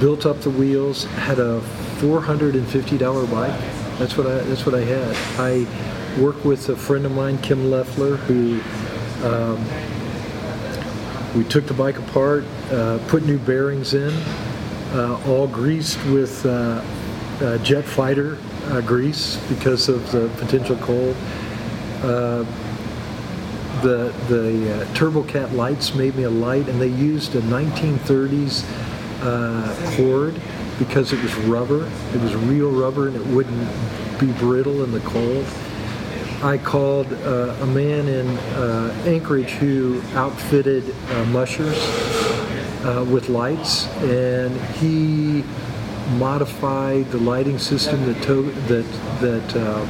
built 0.00 0.26
up 0.26 0.40
the 0.40 0.50
wheels, 0.50 1.04
had 1.04 1.38
a 1.38 1.60
$450 1.98 3.30
bike. 3.30 3.60
That's 3.98 4.16
what 4.16 4.26
I 4.26 4.38
that's 4.40 4.66
what 4.66 4.74
I 4.74 4.80
had. 4.80 5.16
I 5.38 6.20
worked 6.20 6.44
with 6.44 6.68
a 6.70 6.76
friend 6.76 7.06
of 7.06 7.12
mine, 7.12 7.38
Kim 7.38 7.70
Leffler, 7.70 8.16
who 8.16 8.60
um, 9.24 9.64
we 11.36 11.44
took 11.44 11.66
the 11.66 11.74
bike 11.74 11.98
apart, 11.98 12.44
uh, 12.70 12.98
put 13.08 13.24
new 13.24 13.38
bearings 13.38 13.94
in, 13.94 14.12
all 15.26 15.46
greased 15.46 16.02
with 16.06 16.44
uh, 16.46 16.82
uh, 17.40 17.58
jet 17.58 17.84
fighter 17.84 18.38
uh, 18.66 18.80
grease 18.80 19.36
because 19.48 19.88
of 19.88 20.10
the 20.12 20.28
potential 20.38 20.76
cold. 20.76 21.16
Uh, 22.02 22.44
the 23.82 24.14
the 24.28 24.82
uh, 24.82 24.84
TurboCat 24.94 25.52
lights 25.52 25.94
made 25.94 26.14
me 26.14 26.24
a 26.24 26.30
light, 26.30 26.68
and 26.68 26.80
they 26.80 26.88
used 26.88 27.34
a 27.34 27.40
1930s 27.42 28.64
uh, 29.22 29.96
cord 29.96 30.40
because 30.78 31.12
it 31.12 31.22
was 31.22 31.34
rubber. 31.46 31.90
It 32.14 32.20
was 32.20 32.34
real 32.34 32.70
rubber 32.70 33.08
and 33.08 33.16
it 33.16 33.26
wouldn't 33.28 33.68
be 34.18 34.32
brittle 34.32 34.84
in 34.84 34.92
the 34.92 35.00
cold. 35.00 35.46
I 36.42 36.58
called 36.58 37.12
uh, 37.12 37.56
a 37.60 37.66
man 37.66 38.08
in 38.08 38.26
uh, 38.56 39.04
Anchorage 39.06 39.50
who 39.50 40.02
outfitted 40.14 40.94
uh, 41.10 41.24
mushers 41.26 41.78
uh, 42.84 43.04
with 43.04 43.28
lights, 43.28 43.86
and 44.02 44.56
he 44.76 45.44
modified 46.18 47.10
the 47.10 47.18
lighting 47.18 47.58
system 47.58 48.04
that 48.06 48.22
to- 48.22 48.52
that 48.68 48.86
that 49.20 49.56
um, 49.56 49.88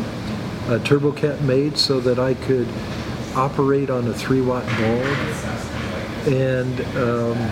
uh, 0.68 0.78
TurboCat 0.84 1.40
made 1.42 1.76
so 1.78 2.00
that 2.00 2.18
I 2.18 2.34
could 2.34 2.68
operate 3.34 3.88
on 3.90 4.06
a 4.08 4.12
three 4.12 4.40
watt 4.42 4.64
bulb, 4.66 5.06
and 6.28 6.80
um, 6.96 7.50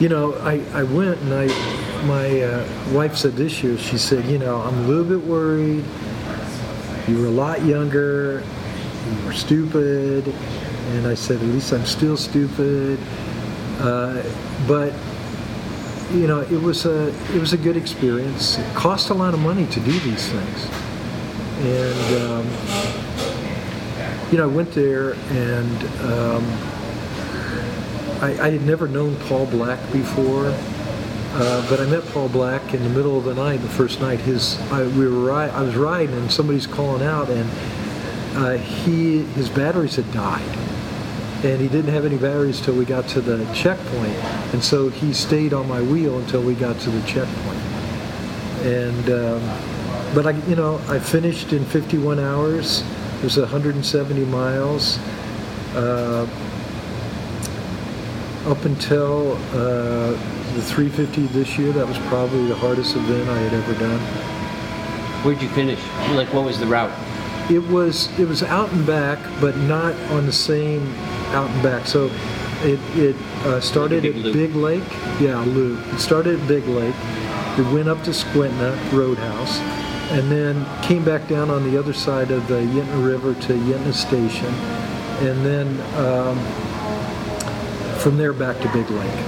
you 0.00 0.08
know 0.08 0.34
I, 0.36 0.60
I 0.72 0.82
went 0.84 1.20
and 1.20 1.34
I 1.34 1.46
my 2.06 2.40
uh, 2.42 2.68
wife 2.92 3.16
said 3.16 3.34
this 3.34 3.62
year 3.62 3.76
she 3.76 3.98
said 3.98 4.24
you 4.26 4.38
know 4.38 4.62
I'm 4.62 4.76
a 4.84 4.88
little 4.88 5.04
bit 5.04 5.22
worried. 5.26 5.84
You 7.06 7.20
were 7.22 7.26
a 7.28 7.30
lot 7.30 7.64
younger, 7.64 8.42
you 9.10 9.24
were 9.26 9.32
stupid, 9.32 10.34
and 10.96 11.06
I 11.06 11.14
said, 11.14 11.36
at 11.36 11.46
least 11.46 11.72
I'm 11.72 11.86
still 11.86 12.16
stupid. 12.16 12.98
Uh, 13.80 14.22
but 14.66 14.92
you 16.12 16.26
know, 16.26 16.40
it 16.40 16.60
was 16.60 16.86
a 16.86 17.08
it 17.34 17.40
was 17.40 17.52
a 17.52 17.58
good 17.58 17.76
experience. 17.76 18.58
It 18.58 18.74
cost 18.74 19.10
a 19.10 19.14
lot 19.14 19.34
of 19.34 19.40
money 19.40 19.66
to 19.66 19.80
do 19.80 19.92
these 20.00 20.28
things, 20.28 20.68
and 21.60 22.22
um, 22.22 22.46
you 24.30 24.38
know, 24.38 24.44
I 24.44 24.52
went 24.52 24.72
there 24.72 25.12
and 25.12 25.82
um, 26.02 26.44
I, 28.20 28.36
I 28.40 28.50
had 28.50 28.62
never 28.62 28.88
known 28.88 29.16
Paul 29.16 29.46
Black 29.46 29.80
before. 29.92 30.54
Uh, 31.30 31.68
but 31.68 31.78
I 31.78 31.86
met 31.86 32.04
Paul 32.06 32.28
Black 32.30 32.74
in 32.74 32.82
the 32.82 32.88
middle 32.88 33.16
of 33.16 33.24
the 33.24 33.34
night, 33.34 33.58
the 33.58 33.68
first 33.68 34.00
night. 34.00 34.18
His, 34.18 34.58
I, 34.72 34.82
we 34.82 35.06
were 35.06 35.26
ri- 35.26 35.50
I 35.50 35.60
was 35.60 35.76
riding, 35.76 36.16
and 36.16 36.32
somebody's 36.32 36.66
calling 36.66 37.02
out, 37.02 37.28
and 37.28 37.48
uh, 38.34 38.56
he, 38.56 39.18
his 39.34 39.48
batteries 39.48 39.96
had 39.96 40.10
died, 40.12 40.42
and 41.44 41.60
he 41.60 41.68
didn't 41.68 41.92
have 41.92 42.04
any 42.04 42.16
batteries 42.16 42.60
till 42.60 42.74
we 42.74 42.84
got 42.84 43.06
to 43.08 43.20
the 43.20 43.44
checkpoint, 43.54 44.16
and 44.52 44.62
so 44.62 44.88
he 44.88 45.12
stayed 45.12 45.52
on 45.52 45.68
my 45.68 45.80
wheel 45.80 46.18
until 46.18 46.42
we 46.42 46.54
got 46.54 46.78
to 46.80 46.90
the 46.90 47.06
checkpoint. 47.06 47.58
And, 48.64 49.10
um, 49.10 50.14
but 50.14 50.26
I, 50.26 50.30
you 50.48 50.56
know, 50.56 50.80
I 50.88 50.98
finished 50.98 51.52
in 51.52 51.64
51 51.64 52.18
hours. 52.18 52.82
It 53.18 53.24
was 53.24 53.36
170 53.36 54.24
miles. 54.24 54.98
Uh, 55.74 56.26
up 58.46 58.64
until 58.64 59.32
uh, 59.52 60.10
the 60.54 60.62
350 60.62 61.26
this 61.26 61.56
year, 61.56 61.72
that 61.72 61.86
was 61.86 61.98
probably 62.08 62.46
the 62.46 62.54
hardest 62.56 62.96
event 62.96 63.28
I 63.28 63.38
had 63.38 63.52
ever 63.52 63.74
done. 63.74 64.00
Where'd 65.24 65.40
you 65.40 65.48
finish? 65.50 65.80
Like, 66.10 66.32
what 66.32 66.44
was 66.44 66.58
the 66.58 66.66
route? 66.66 66.90
It 67.50 67.66
was 67.68 68.08
it 68.18 68.28
was 68.28 68.42
out 68.42 68.70
and 68.72 68.86
back, 68.86 69.18
but 69.40 69.56
not 69.56 69.94
on 70.10 70.26
the 70.26 70.32
same 70.32 70.94
out 71.34 71.50
and 71.50 71.62
back. 71.62 71.86
So 71.86 72.10
it 72.62 72.80
it 72.96 73.16
uh, 73.44 73.60
started 73.60 74.02
big 74.02 74.16
at 74.16 74.22
loop. 74.22 74.34
Big 74.34 74.54
Lake, 74.54 74.90
yeah, 75.20 75.40
loop. 75.44 75.80
It 75.94 75.98
started 76.00 76.40
at 76.40 76.48
Big 76.48 76.66
Lake. 76.66 76.94
It 77.58 77.72
went 77.72 77.88
up 77.88 78.02
to 78.04 78.10
Skwentna 78.10 78.76
Roadhouse, 78.92 79.58
and 80.12 80.30
then 80.30 80.64
came 80.82 81.04
back 81.04 81.26
down 81.28 81.50
on 81.50 81.68
the 81.70 81.76
other 81.78 81.92
side 81.92 82.30
of 82.30 82.46
the 82.48 82.60
Yentna 82.60 83.04
River 83.04 83.34
to 83.34 83.52
Yentna 83.54 83.92
Station, 83.92 84.52
and 85.26 85.44
then 85.44 85.68
um, 85.96 86.38
from 87.98 88.16
there 88.16 88.32
back 88.32 88.58
to 88.60 88.72
Big 88.72 88.88
Lake. 88.90 89.24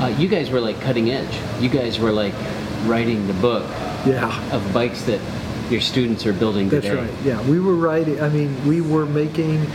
Uh, 0.00 0.14
you 0.16 0.28
guys 0.28 0.50
were 0.50 0.60
like 0.60 0.80
cutting 0.80 1.10
edge. 1.10 1.38
You 1.60 1.68
guys 1.68 1.98
were 1.98 2.12
like 2.12 2.34
writing 2.84 3.26
the 3.26 3.32
book 3.34 3.64
Yeah. 4.06 4.30
of 4.54 4.72
bikes 4.72 5.02
that 5.02 5.20
your 5.70 5.80
students 5.80 6.24
are 6.24 6.32
building 6.32 6.68
That's 6.68 6.88
right. 6.88 7.10
Yeah, 7.24 7.42
we 7.48 7.58
were 7.60 7.74
writing. 7.74 8.20
I 8.20 8.28
mean, 8.28 8.54
we 8.66 8.80
were 8.80 9.06
making 9.06 9.66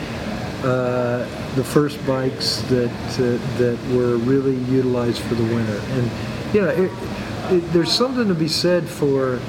uh, 0.63 1.19
the 1.55 1.63
first 1.63 2.05
bikes 2.07 2.61
that 2.63 2.89
uh, 3.19 3.57
that 3.57 3.77
were 3.91 4.17
really 4.17 4.55
utilized 4.71 5.21
for 5.21 5.35
the 5.35 5.43
winter, 5.43 5.81
and 5.91 6.53
you 6.53 6.61
know, 6.61 6.69
it, 6.69 6.91
it, 7.53 7.59
there's 7.73 7.91
something 7.91 8.27
to 8.27 8.33
be 8.33 8.47
said 8.47 8.87
for 8.87 9.39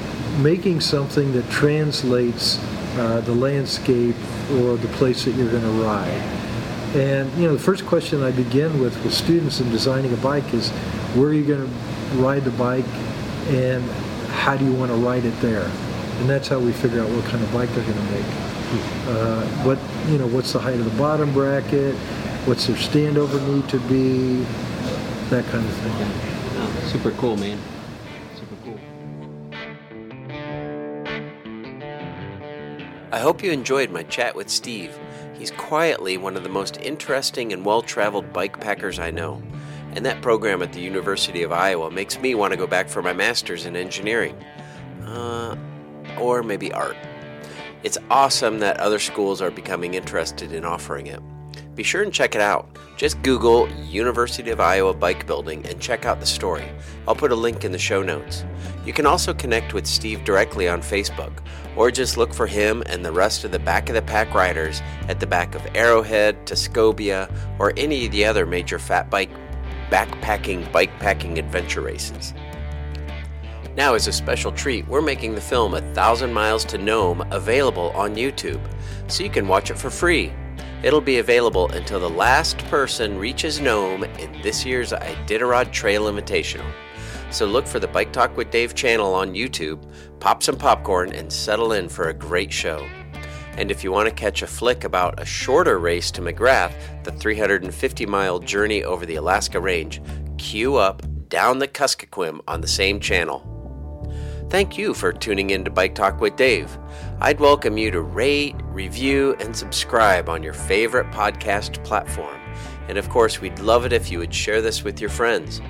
making 0.41 0.81
something 0.81 1.33
that 1.33 1.49
translates 1.51 2.59
uh, 2.97 3.21
the 3.21 3.35
landscape 3.35 4.17
or 4.55 4.77
the 4.77 4.89
place 4.95 5.25
that 5.25 5.33
you're 5.33 5.51
going 5.51 5.63
to 5.63 5.85
ride. 5.85 6.23
And 6.97 7.33
you 7.35 7.47
know, 7.47 7.53
the 7.53 7.63
first 7.63 7.87
question 7.87 8.23
I 8.23 8.31
begin 8.31 8.81
with 8.81 9.03
with 9.05 9.15
students 9.15 9.61
in 9.61 9.71
designing 9.71 10.13
a 10.13 10.17
bike 10.17 10.53
is, 10.53 10.71
where 11.15 11.29
are 11.29 11.33
you 11.33 11.45
going 11.45 11.65
to 11.65 12.17
ride 12.17 12.45
the 12.45 12.51
bike, 12.53 12.87
and 13.49 13.83
how 14.31 14.57
do 14.57 14.65
you 14.65 14.73
want 14.73 14.91
to 14.91 14.97
ride 14.97 15.25
it 15.25 15.39
there? 15.41 15.71
And 16.19 16.29
that's 16.29 16.49
how 16.49 16.59
we 16.59 16.73
figure 16.73 17.01
out 17.03 17.11
what 17.11 17.25
kind 17.27 17.43
of 17.43 17.53
bike 17.53 17.69
they're 17.71 17.85
going 17.85 18.07
to 18.07 18.13
make. 18.13 18.27
Uh, 19.07 19.45
what 19.65 19.79
you 20.09 20.19
know, 20.19 20.27
what's 20.27 20.53
the 20.53 20.59
height 20.59 20.79
of 20.79 20.85
the 20.85 20.99
bottom 20.99 21.33
bracket? 21.33 21.95
What's 22.47 22.67
their 22.67 22.77
standover 22.77 23.41
need 23.49 23.69
to 23.71 23.79
be? 23.81 24.45
That 25.31 25.47
kind 25.47 25.65
of 25.65 25.73
thing. 25.73 25.93
Oh, 25.97 26.89
super 26.89 27.11
cool, 27.13 27.37
man. 27.39 27.59
Super 28.35 28.57
cool. 28.63 28.79
I 33.11 33.19
hope 33.19 33.43
you 33.43 33.51
enjoyed 33.51 33.91
my 33.91 34.03
chat 34.03 34.37
with 34.37 34.51
Steve. 34.51 34.99
He's 35.39 35.51
quietly 35.51 36.19
one 36.19 36.37
of 36.37 36.43
the 36.43 36.51
most 36.51 36.77
interesting 36.79 37.53
and 37.53 37.65
well 37.65 37.81
traveled 37.81 38.31
bike 38.33 38.61
packers 38.61 38.99
I 38.99 39.11
know. 39.11 39.43
And 39.93 40.05
that 40.05 40.21
program 40.21 40.61
at 40.61 40.73
the 40.75 40.81
University 40.81 41.43
of 41.43 41.53
Iowa 41.53 41.91
makes 41.91 42.19
me 42.19 42.35
want 42.35 42.53
to 42.53 42.59
go 42.59 42.67
back 42.67 42.89
for 42.89 43.01
my 43.01 43.15
master's 43.15 43.65
in 43.65 43.75
engineering. 43.75 44.37
Uh, 45.07 45.57
or 46.19 46.43
maybe 46.43 46.73
art. 46.73 46.97
It's 47.85 47.99
awesome 48.09 48.61
that 48.61 48.81
other 48.81 48.99
schools 48.99 49.43
are 49.43 49.51
becoming 49.51 49.93
interested 49.93 50.53
in 50.53 50.65
offering 50.65 51.07
it. 51.07 51.21
Be 51.75 51.83
sure 51.83 52.03
and 52.03 52.15
check 52.15 52.35
it 52.35 52.41
out. 52.41 52.79
Just 52.97 53.21
Google 53.21 53.69
University 53.83 54.49
of 54.51 54.59
Iowa 54.59 54.95
Bike 54.95 55.27
Building 55.27 55.67
and 55.67 55.79
check 55.79 56.07
out 56.07 56.19
the 56.19 56.25
story. 56.25 56.65
I'll 57.07 57.15
put 57.15 57.31
a 57.31 57.35
link 57.37 57.63
in 57.63 57.73
the 57.73 57.79
show 57.79 58.03
notes. 58.03 58.47
You 58.87 58.95
can 58.95 59.05
also 59.05 59.35
connect 59.35 59.75
with 59.75 59.87
Steve 59.87 60.25
directly 60.25 60.67
on 60.67 60.81
Facebook, 60.81 61.43
or 61.77 61.91
just 61.91 62.17
look 62.17 62.33
for 62.33 62.47
him 62.47 62.83
and 62.87 63.05
the 63.05 63.13
rest 63.13 63.45
of 63.45 63.53
the 63.53 63.59
back 63.59 63.91
of 63.91 63.95
the 63.95 64.03
pack 64.03 64.33
riders 64.33 64.81
at 65.09 65.21
the 65.21 65.27
back 65.27 65.55
of 65.55 65.61
Arrowhead, 65.75 66.47
Tuscobia, 66.47 67.31
or 67.59 67.75
any 67.77 68.07
of 68.07 68.13
the 68.13 68.25
other 68.25 68.47
major 68.47 68.79
fat 68.79 69.11
bike 69.11 69.31
backpacking 69.91 70.73
bike 70.73 70.99
packing 71.01 71.39
adventure 71.39 71.83
races. 71.83 72.33
Now, 73.77 73.95
as 73.95 74.07
a 74.07 74.13
special 74.13 74.53
treat, 74.53 74.87
we're 74.87 75.03
making 75.03 75.35
the 75.35 75.41
film 75.41 75.75
A 75.75 75.81
Thousand 75.95 76.33
Miles 76.33 76.65
to 76.67 76.79
Nome 76.79 77.27
available 77.33 77.91
on 77.97 78.15
YouTube, 78.15 78.61
so 79.09 79.25
you 79.25 79.31
can 79.31 79.49
watch 79.49 79.71
it 79.71 79.79
for 79.79 79.91
free. 79.91 80.33
It'll 80.85 81.01
be 81.01 81.19
available 81.19 81.69
until 81.73 81.99
the 81.99 82.09
last 82.09 82.59
person 82.67 83.19
reaches 83.19 83.61
Nome 83.61 84.05
in 84.05 84.41
this 84.43 84.65
year's 84.65 84.93
Iditarod 84.93 85.73
Trail 85.73 86.05
Invitational. 86.05 86.71
So 87.31 87.47
look 87.47 87.67
for 87.67 87.81
the 87.81 87.89
Bike 87.89 88.13
Talk 88.13 88.37
with 88.37 88.53
Dave 88.53 88.77
channel 88.77 89.13
on 89.13 89.35
YouTube, 89.35 89.83
pop 90.21 90.45
some 90.45 90.57
popcorn, 90.57 91.13
and 91.13 91.33
settle 91.33 91.73
in 91.73 91.89
for 91.89 92.11
a 92.11 92.15
great 92.15 92.53
show. 92.53 92.87
And 93.57 93.73
if 93.73 93.83
you 93.83 93.91
want 93.91 94.09
to 94.09 94.15
catch 94.15 94.43
a 94.43 94.47
flick 94.47 94.85
about 94.85 95.19
a 95.19 95.25
shorter 95.25 95.81
race 95.81 96.13
to 96.13 96.21
McGrath, 96.21 96.75
the 97.03 97.11
350 97.11 98.07
mile 98.07 98.39
journey 98.39 98.85
over 98.85 99.05
the 99.05 99.17
Alaska 99.17 99.59
Range, 99.59 100.01
queue 100.39 100.77
up 100.77 101.03
Down 101.29 101.59
the 101.59 101.67
Kuskokwim 101.67 102.39
on 102.47 102.61
the 102.61 102.69
same 102.69 103.01
channel. 103.01 103.54
Thank 104.55 104.79
you 104.79 104.95
for 104.95 105.13
tuning 105.13 105.51
in 105.51 105.65
to 105.65 105.71
Bike 105.73 105.97
Talk 105.97 106.21
with 106.21 106.37
Dave. 106.37 106.79
I'd 107.21 107.41
welcome 107.41 107.77
you 107.77 107.91
to 107.91 108.01
rate, 108.01 108.55
review, 108.67 109.35
and 109.41 109.57
subscribe 109.57 110.29
on 110.29 110.45
your 110.45 110.53
favorite 110.53 111.11
podcast 111.11 111.83
platform. 111.83 112.39
And 112.87 112.97
of 112.97 113.09
course, 113.09 113.41
we'd 113.41 113.59
love 113.59 113.85
it 113.85 113.93
if 113.93 114.13
you 114.13 114.21
would 114.21 114.33
share 114.33 114.63
this 114.63 114.85
with 114.85 115.01
your 115.01 115.11
friends. 115.11 115.61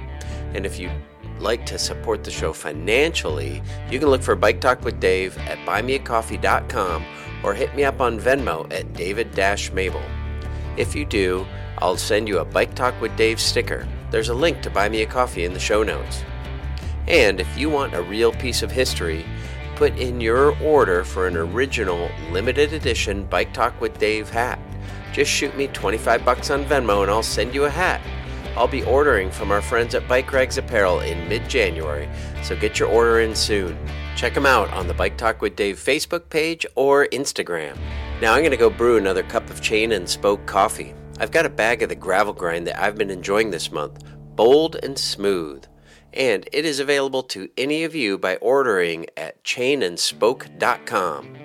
And 0.53 0.67
if 0.67 0.79
you'd 0.79 0.93
like 1.39 1.65
to 1.65 1.79
support 1.79 2.25
the 2.25 2.31
show 2.31 2.53
financially, 2.53 3.63
you 3.91 3.99
can 3.99 4.11
look 4.11 4.23
for 4.23 4.37
Bike 4.37 4.61
Talk 4.61 4.85
with 4.85 5.01
Dave 5.01 5.39
at 5.39 5.57
buymeacoffee.com 5.61 7.07
or 7.43 7.55
hit 7.55 7.75
me 7.75 7.85
up 7.85 8.03
on 8.03 8.21
Venmo 8.21 8.71
at 8.71 8.93
David 8.93 9.35
Mabel. 9.73 10.03
If 10.77 10.95
you 10.95 11.07
do, 11.07 11.47
I'll 11.79 11.97
send 11.97 12.29
you 12.29 12.41
a 12.41 12.45
Bike 12.45 12.75
Talk 12.75 13.01
with 13.01 13.17
Dave 13.17 13.41
sticker. 13.41 13.89
There's 14.11 14.29
a 14.29 14.35
link 14.35 14.61
to 14.61 14.69
buy 14.69 14.91
me 14.91 15.01
a 15.01 15.07
coffee 15.07 15.47
in 15.47 15.55
the 15.55 15.59
show 15.59 15.83
notes. 15.83 16.23
And 17.07 17.41
if 17.41 17.59
you 17.59 17.69
want 17.69 17.95
a 17.95 18.03
real 18.03 18.33
piece 18.33 18.63
of 18.63 18.71
history, 18.71 19.25
put 19.77 19.97
in 19.99 20.21
your 20.21 20.57
order 20.63 21.05
for 21.05 21.27
an 21.27 21.37
original 21.37 22.11
limited 22.31 22.73
edition 22.73 23.25
Bike 23.25 23.53
Talk 23.53 23.79
with 23.81 23.99
Dave 23.99 24.31
hat. 24.31 24.59
Just 25.13 25.31
shoot 25.31 25.57
me 25.57 25.69
25 25.69 26.25
bucks 26.25 26.51
on 26.51 26.65
Venmo 26.65 27.03
and 27.03 27.11
I'll 27.11 27.23
send 27.23 27.55
you 27.55 27.65
a 27.65 27.71
hat. 27.71 28.01
I'll 28.57 28.69
be 28.69 28.85
ordering 28.85 29.31
from 29.31 29.51
our 29.51 29.61
friends 29.61 29.95
at 29.95 30.07
Bike 30.07 30.33
Rags 30.33 30.59
Apparel 30.59 31.01
in 31.01 31.29
mid 31.29 31.49
January, 31.49 32.09
so 32.43 32.55
get 32.55 32.79
your 32.79 32.89
order 32.89 33.21
in 33.21 33.35
soon. 33.35 33.77
Check 34.17 34.35
them 34.35 34.47
out 34.47 34.71
on 34.73 34.87
the 34.87 34.95
Bike 34.95 35.17
Talk 35.17 35.43
with 35.43 35.57
Dave 35.57 35.77
Facebook 35.77 36.31
page 36.31 36.65
or 36.77 37.07
Instagram. 37.09 37.77
Now 38.21 38.33
I'm 38.33 38.43
going 38.43 38.53
to 38.53 38.57
go 38.57 38.71
brew 38.71 38.97
another 38.97 39.25
cup 39.25 39.51
of 39.51 39.61
chain 39.61 39.93
and 39.93 40.09
spoke 40.09 40.47
coffee. 40.47 40.95
I've 41.19 41.33
got 41.33 41.47
a 41.47 41.51
bag 41.51 41.83
of 41.83 41.89
the 41.89 41.97
gravel 41.97 42.33
grind 42.33 42.67
that 42.69 42.81
I've 42.81 42.97
been 42.97 43.11
enjoying 43.11 43.51
this 43.51 43.73
month. 43.73 44.05
bold 44.37 44.77
and 44.83 44.99
smooth. 44.99 45.65
And 46.15 46.49
it 46.53 46.65
is 46.65 46.81
available 46.81 47.23
to 47.25 47.51
any 47.59 47.85
of 47.85 47.95
you 47.95 48.17
by 48.17 48.37
ordering 48.37 49.07
at 49.17 49.43
chainandspoke.com. 49.45 51.39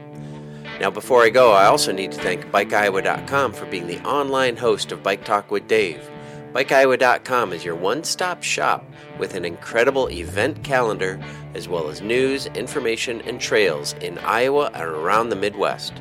Now, 0.79 0.89
before 0.91 1.23
I 1.23 1.29
go, 1.29 1.51
I 1.51 1.65
also 1.65 1.91
need 1.91 2.11
to 2.13 2.21
thank 2.21 2.45
BikeIowa.com 2.51 3.53
for 3.53 3.65
being 3.65 3.87
the 3.87 3.99
online 4.07 4.55
host 4.55 4.91
of 4.91 5.03
Bike 5.03 5.25
Talk 5.25 5.51
with 5.51 5.67
Dave. 5.67 6.09
BikeIowa.com 6.53 7.51
is 7.51 7.65
your 7.65 7.75
one 7.75 8.03
stop 8.03 8.41
shop 8.43 8.85
with 9.19 9.35
an 9.35 9.43
incredible 9.43 10.09
event 10.09 10.63
calendar 10.63 11.19
as 11.53 11.67
well 11.67 11.89
as 11.89 12.01
news, 12.01 12.45
information, 12.47 13.21
and 13.21 13.41
trails 13.41 13.93
in 14.01 14.17
Iowa 14.19 14.71
and 14.73 14.83
around 14.83 15.29
the 15.29 15.35
Midwest. 15.35 15.93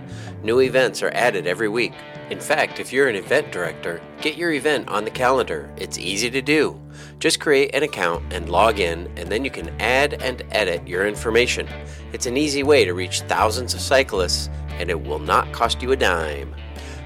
New 0.42 0.60
events 0.60 1.02
are 1.02 1.10
added 1.12 1.46
every 1.46 1.68
week. 1.68 1.92
In 2.30 2.40
fact, 2.40 2.78
if 2.78 2.92
you're 2.92 3.08
an 3.08 3.16
event 3.16 3.52
director, 3.52 4.02
get 4.20 4.36
your 4.36 4.52
event 4.52 4.86
on 4.88 5.04
the 5.04 5.10
calendar. 5.10 5.72
It's 5.78 5.96
easy 5.96 6.30
to 6.30 6.42
do. 6.42 6.78
Just 7.20 7.40
create 7.40 7.74
an 7.74 7.82
account 7.82 8.34
and 8.34 8.50
log 8.50 8.80
in, 8.80 9.10
and 9.16 9.30
then 9.30 9.46
you 9.46 9.50
can 9.50 9.70
add 9.80 10.22
and 10.22 10.42
edit 10.50 10.86
your 10.86 11.06
information. 11.06 11.66
It's 12.12 12.26
an 12.26 12.36
easy 12.36 12.62
way 12.62 12.84
to 12.84 12.92
reach 12.92 13.22
thousands 13.22 13.72
of 13.72 13.80
cyclists, 13.80 14.50
and 14.78 14.90
it 14.90 15.00
will 15.00 15.18
not 15.18 15.50
cost 15.52 15.80
you 15.80 15.92
a 15.92 15.96
dime. 15.96 16.54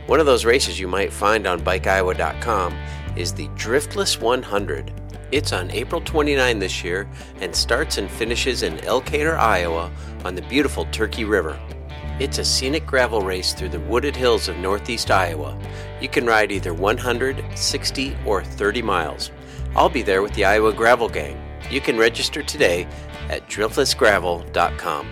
One 0.06 0.18
of 0.18 0.26
those 0.26 0.44
races 0.44 0.80
you 0.80 0.88
might 0.88 1.12
find 1.12 1.46
on 1.46 1.60
BikeIowa.com 1.60 2.76
is 3.14 3.32
the 3.32 3.46
Driftless 3.50 4.20
100. 4.20 4.92
It's 5.30 5.52
on 5.52 5.70
April 5.70 6.00
29 6.00 6.58
this 6.58 6.82
year 6.82 7.08
and 7.40 7.54
starts 7.54 7.96
and 7.96 8.10
finishes 8.10 8.64
in 8.64 8.78
Elkader, 8.78 9.38
Iowa 9.38 9.90
on 10.24 10.34
the 10.34 10.42
beautiful 10.42 10.84
Turkey 10.86 11.24
River. 11.24 11.58
It's 12.22 12.38
a 12.38 12.44
scenic 12.44 12.86
gravel 12.86 13.20
race 13.22 13.52
through 13.52 13.70
the 13.70 13.80
wooded 13.80 14.14
hills 14.14 14.46
of 14.46 14.56
northeast 14.58 15.10
Iowa. 15.10 15.58
You 16.00 16.08
can 16.08 16.24
ride 16.24 16.52
either 16.52 16.72
100, 16.72 17.44
60, 17.58 18.16
or 18.24 18.44
30 18.44 18.80
miles. 18.80 19.32
I'll 19.74 19.88
be 19.88 20.02
there 20.02 20.22
with 20.22 20.32
the 20.34 20.44
Iowa 20.44 20.72
Gravel 20.72 21.08
Gang. 21.08 21.36
You 21.68 21.80
can 21.80 21.98
register 21.98 22.40
today 22.40 22.86
at 23.28 23.48
driftlessgravel.com. 23.48 25.08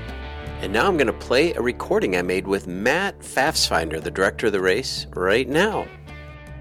And 0.60 0.72
now 0.72 0.86
I'm 0.86 0.96
going 0.96 1.08
to 1.08 1.12
play 1.12 1.52
a 1.54 1.60
recording 1.60 2.16
I 2.16 2.22
made 2.22 2.46
with 2.46 2.68
Matt 2.68 3.18
Fafsfinder, 3.18 4.00
the 4.00 4.12
director 4.12 4.46
of 4.46 4.52
the 4.52 4.60
race, 4.60 5.08
right 5.16 5.48
now. 5.48 5.88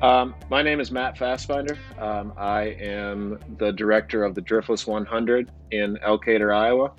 Um, 0.02 0.34
my 0.50 0.64
name 0.64 0.80
is 0.80 0.90
Matt 0.90 1.16
Fastfinder. 1.16 1.78
Um, 2.00 2.34
I 2.38 2.76
am 2.80 3.38
the 3.60 3.72
director 3.72 4.24
of 4.24 4.34
the 4.34 4.42
Driftless 4.42 4.88
100 4.88 5.52
in 5.70 5.98
Elkader, 5.98 6.56
Iowa. 6.56 6.92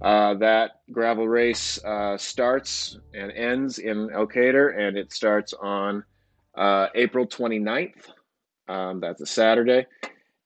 Uh, 0.00 0.34
that 0.34 0.82
gravel 0.92 1.26
race 1.26 1.82
uh, 1.84 2.16
starts 2.18 2.98
and 3.14 3.32
ends 3.32 3.78
in 3.78 4.10
El 4.12 4.26
Elkader, 4.26 4.78
and 4.78 4.96
it 4.96 5.12
starts 5.12 5.54
on 5.54 6.04
uh, 6.56 6.88
April 6.94 7.26
29th. 7.26 8.10
Um, 8.68 9.00
that's 9.00 9.20
a 9.20 9.26
Saturday. 9.26 9.86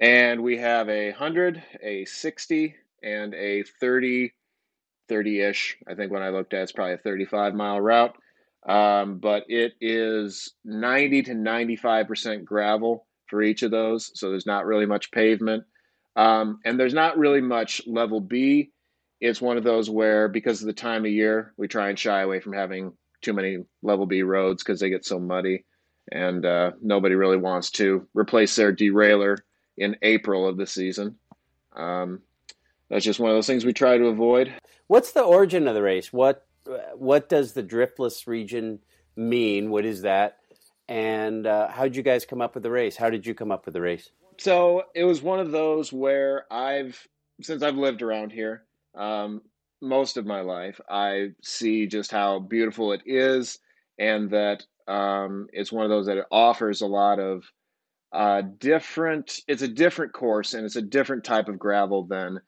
And 0.01 0.43
we 0.43 0.59
have 0.59 0.89
a 0.89 1.11
100, 1.11 1.63
a 1.83 2.05
60, 2.05 2.75
and 3.03 3.35
a 3.35 3.65
30, 3.81 4.33
30 5.09 5.41
ish. 5.41 5.77
I 5.89 5.95
think 5.95 6.13
when 6.13 6.23
I 6.23 6.31
looked 6.31 6.55
at 6.55 6.61
it, 6.61 6.63
it's 6.65 6.73
probably 6.73 6.95
a 6.95 6.99
35 6.99 7.55
mile 7.55 7.81
route. 7.81 8.17
Um, 8.69 9.19
but 9.19 9.45
it 9.49 9.73
is 9.81 10.53
90 10.65 11.23
to 11.25 11.33
95% 11.33 12.45
gravel 12.45 13.07
for 13.27 13.43
each 13.43 13.63
of 13.63 13.71
those. 13.71 14.11
So 14.15 14.31
there's 14.31 14.47
not 14.47 14.67
really 14.67 14.87
much 14.87 15.11
pavement. 15.11 15.65
Um, 16.17 16.61
and 16.65 16.79
there's 16.79 16.95
not 16.95 17.19
really 17.19 17.41
much 17.41 17.83
level 17.87 18.21
B. 18.21 18.73
It's 19.21 19.41
one 19.41 19.59
of 19.59 19.65
those 19.65 19.91
where, 19.91 20.29
because 20.29 20.61
of 20.61 20.67
the 20.67 20.73
time 20.73 21.05
of 21.05 21.11
year, 21.11 21.53
we 21.57 21.69
try 21.69 21.89
and 21.89 21.99
shy 21.99 22.23
away 22.23 22.41
from 22.41 22.53
having 22.53 22.93
too 23.21 23.33
many 23.33 23.59
level 23.83 24.07
B 24.07 24.23
roads 24.23 24.63
because 24.63 24.81
they 24.81 24.91
get 24.91 25.05
so 25.05 25.19
muddy. 25.19 25.65
And 26.11 26.45
uh, 26.45 26.73
nobody 26.83 27.15
really 27.15 27.37
wants 27.37 27.71
to 27.73 28.07
replace 28.15 28.57
their 28.57 28.75
derailleur 28.75 29.39
in 29.77 29.97
April 30.03 30.49
of 30.49 30.57
the 30.57 30.67
season. 30.67 31.17
Um, 31.75 32.23
that's 32.89 33.05
just 33.05 33.21
one 33.21 33.31
of 33.31 33.37
those 33.37 33.47
things 33.47 33.65
we 33.65 33.73
try 33.73 33.99
to 33.99 34.07
avoid. 34.07 34.53
What's 34.89 35.13
the 35.13 35.23
origin 35.23 35.69
of 35.69 35.75
the 35.75 35.83
race? 35.83 36.13
What 36.13 36.47
what 36.95 37.29
does 37.29 37.53
the 37.53 37.63
driftless 37.63 38.27
region 38.27 38.81
mean? 39.17 39.71
What 39.71 39.85
is 39.85 40.03
that? 40.03 40.39
And 40.89 41.47
uh, 41.47 41.69
how 41.69 41.85
did 41.85 41.97
you 41.97 42.03
guys 42.03 42.27
come 42.27 42.41
up 42.41 42.55
with 42.55 42.65
the 42.65 42.71
race? 42.71 42.97
How 42.97 43.11
did 43.11 43.27
you 43.27 43.35
come 43.35 43.53
up 43.53 43.65
with 43.65 43.75
the 43.75 43.81
race? 43.81 44.11
So 44.39 44.85
it 44.95 45.05
was 45.05 45.23
one 45.23 45.39
of 45.39 45.53
those 45.53 45.93
where 45.93 46.53
I've, 46.53 47.07
since 47.41 47.63
I've 47.63 47.77
lived 47.77 48.03
around 48.03 48.33
here 48.33 48.65
um, 48.97 49.43
most 49.81 50.17
of 50.17 50.27
my 50.27 50.41
life, 50.41 50.81
I 50.89 51.31
see 51.43 51.87
just 51.87 52.11
how 52.11 52.39
beautiful 52.41 52.93
it 52.93 53.03
is, 53.07 53.59
and 53.99 54.31
that 54.31 54.65
um, 54.89 55.49
it's 55.53 55.73
one 55.73 55.85
of 55.85 55.91
those 55.91 56.07
that 56.07 56.19
it 56.19 56.27
offers 56.31 56.81
a 56.81 56.87
lot 56.87 57.19
of 57.19 57.45
uh, 58.13 58.43
different. 58.59 59.41
It's 59.49 59.63
a 59.63 59.69
different 59.69 60.13
course, 60.13 60.55
and 60.55 60.65
it's 60.65 60.77
a 60.77 60.83
different 60.83 61.25
type 61.25 61.49
of 61.49 61.59
gravel 61.59 62.05
than 62.05 62.41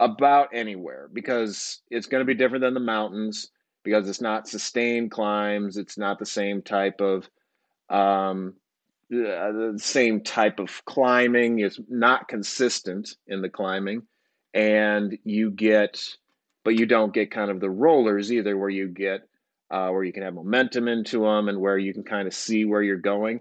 about 0.00 0.50
anywhere 0.52 1.08
because 1.12 1.80
it's 1.90 2.06
going 2.06 2.20
to 2.20 2.26
be 2.26 2.34
different 2.34 2.62
than 2.62 2.74
the 2.74 2.80
mountains 2.80 3.50
because 3.84 4.08
it's 4.08 4.20
not 4.20 4.48
sustained 4.48 5.10
climbs. 5.10 5.76
It's 5.76 5.98
not 5.98 6.18
the 6.18 6.26
same 6.26 6.62
type 6.62 7.00
of 7.00 7.28
um, 7.88 8.54
uh, 9.10 9.52
the 9.52 9.74
same 9.78 10.20
type 10.20 10.58
of 10.58 10.84
climbing. 10.84 11.60
It's 11.60 11.80
not 11.88 12.28
consistent 12.28 13.16
in 13.26 13.40
the 13.40 13.48
climbing, 13.48 14.02
and 14.54 15.18
you 15.24 15.50
get, 15.50 16.02
but 16.64 16.78
you 16.78 16.86
don't 16.86 17.14
get 17.14 17.30
kind 17.30 17.50
of 17.50 17.60
the 17.60 17.70
rollers 17.70 18.32
either, 18.32 18.56
where 18.56 18.70
you 18.70 18.88
get 18.88 19.28
uh, 19.70 19.88
where 19.90 20.04
you 20.04 20.12
can 20.12 20.22
have 20.22 20.34
momentum 20.34 20.88
into 20.88 21.20
them 21.20 21.48
and 21.48 21.60
where 21.60 21.76
you 21.78 21.92
can 21.92 22.04
kind 22.04 22.26
of 22.26 22.34
see 22.34 22.64
where 22.64 22.82
you're 22.82 22.96
going. 22.96 23.40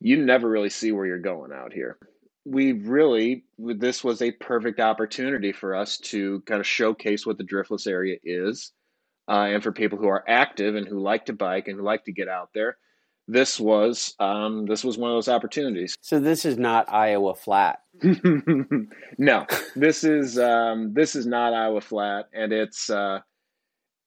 You 0.00 0.24
never 0.24 0.48
really 0.48 0.70
see 0.70 0.92
where 0.92 1.06
you're 1.06 1.18
going 1.18 1.52
out 1.52 1.72
here 1.72 1.98
we 2.44 2.72
really 2.72 3.44
this 3.58 4.02
was 4.02 4.20
a 4.20 4.32
perfect 4.32 4.80
opportunity 4.80 5.52
for 5.52 5.74
us 5.74 5.98
to 5.98 6.40
kind 6.40 6.60
of 6.60 6.66
showcase 6.66 7.24
what 7.24 7.38
the 7.38 7.44
driftless 7.44 7.86
area 7.86 8.16
is 8.24 8.72
uh, 9.28 9.46
and 9.50 9.62
for 9.62 9.72
people 9.72 9.98
who 9.98 10.08
are 10.08 10.24
active 10.26 10.74
and 10.74 10.88
who 10.88 11.00
like 11.00 11.26
to 11.26 11.32
bike 11.32 11.68
and 11.68 11.76
who 11.76 11.84
like 11.84 12.04
to 12.04 12.12
get 12.12 12.28
out 12.28 12.50
there 12.54 12.76
this 13.32 13.58
was 13.58 14.14
um, 14.20 14.66
this 14.66 14.84
was 14.84 14.98
one 14.98 15.10
of 15.10 15.16
those 15.16 15.28
opportunities 15.28 15.94
so 16.00 16.20
this 16.20 16.44
is 16.44 16.58
not 16.58 16.90
iowa 16.92 17.34
flat 17.34 17.80
no 19.18 19.46
this 19.76 20.04
is 20.04 20.38
um, 20.38 20.92
this 20.94 21.14
is 21.14 21.26
not 21.26 21.52
iowa 21.52 21.80
flat 21.80 22.28
and 22.32 22.52
it's 22.52 22.90
uh, 22.90 23.20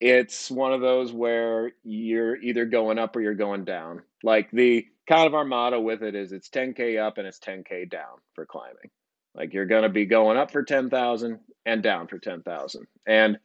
it's 0.01 0.51
one 0.51 0.73
of 0.73 0.81
those 0.81 1.13
where 1.13 1.71
you're 1.83 2.35
either 2.37 2.65
going 2.65 2.99
up 2.99 3.15
or 3.15 3.21
you're 3.21 3.33
going 3.33 3.63
down 3.63 4.01
like 4.23 4.49
the 4.51 4.85
kind 5.07 5.27
of 5.27 5.35
our 5.35 5.45
motto 5.45 5.79
with 5.79 6.03
it 6.03 6.15
is 6.15 6.31
it's 6.31 6.49
10k 6.49 7.01
up 7.01 7.17
and 7.17 7.27
it's 7.27 7.39
10k 7.39 7.89
down 7.89 8.17
for 8.33 8.45
climbing. 8.45 8.89
Like 9.35 9.53
you're 9.53 9.65
going 9.65 9.83
to 9.83 9.89
be 9.89 10.05
going 10.05 10.37
up 10.37 10.51
for 10.51 10.63
10,000 10.63 11.39
and 11.65 11.83
down 11.83 12.07
for 12.07 12.17
10,000. 12.17 12.87
And 13.05 13.37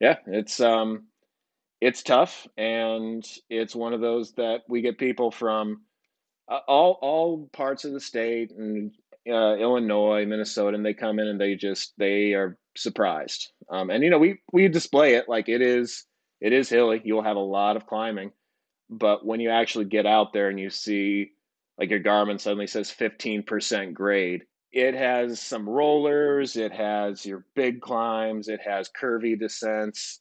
yeah, 0.00 0.16
it's 0.26 0.60
um 0.60 1.04
it's 1.80 2.02
tough 2.02 2.46
and 2.56 3.24
it's 3.50 3.74
one 3.74 3.92
of 3.92 4.00
those 4.00 4.32
that 4.34 4.62
we 4.68 4.80
get 4.80 4.98
people 4.98 5.30
from 5.30 5.82
uh, 6.48 6.60
all 6.68 6.98
all 7.00 7.48
parts 7.52 7.84
of 7.84 7.92
the 7.92 8.00
state 8.00 8.52
and 8.52 8.92
uh, 9.28 9.56
Illinois, 9.56 10.26
Minnesota, 10.26 10.76
and 10.76 10.84
they 10.84 10.94
come 10.94 11.18
in 11.18 11.28
and 11.28 11.40
they 11.40 11.54
just 11.54 11.94
they 11.98 12.34
are 12.34 12.58
surprised. 12.76 13.52
Um, 13.70 13.90
and 13.90 14.04
you 14.04 14.10
know 14.10 14.18
we 14.18 14.40
we 14.52 14.68
display 14.68 15.14
it 15.14 15.28
like 15.28 15.48
it 15.48 15.62
is 15.62 16.04
it 16.40 16.52
is 16.52 16.68
hilly. 16.68 17.00
You'll 17.04 17.22
have 17.22 17.36
a 17.36 17.40
lot 17.40 17.76
of 17.76 17.86
climbing, 17.86 18.32
but 18.90 19.24
when 19.24 19.40
you 19.40 19.50
actually 19.50 19.86
get 19.86 20.06
out 20.06 20.32
there 20.32 20.48
and 20.48 20.60
you 20.60 20.70
see, 20.70 21.32
like 21.78 21.90
your 21.90 22.00
Garmin 22.00 22.40
suddenly 22.40 22.66
says 22.66 22.90
15% 22.90 23.94
grade, 23.94 24.42
it 24.72 24.94
has 24.94 25.40
some 25.40 25.68
rollers, 25.68 26.56
it 26.56 26.72
has 26.72 27.24
your 27.24 27.46
big 27.54 27.80
climbs, 27.80 28.48
it 28.48 28.60
has 28.60 28.90
curvy 28.90 29.38
descents. 29.38 30.20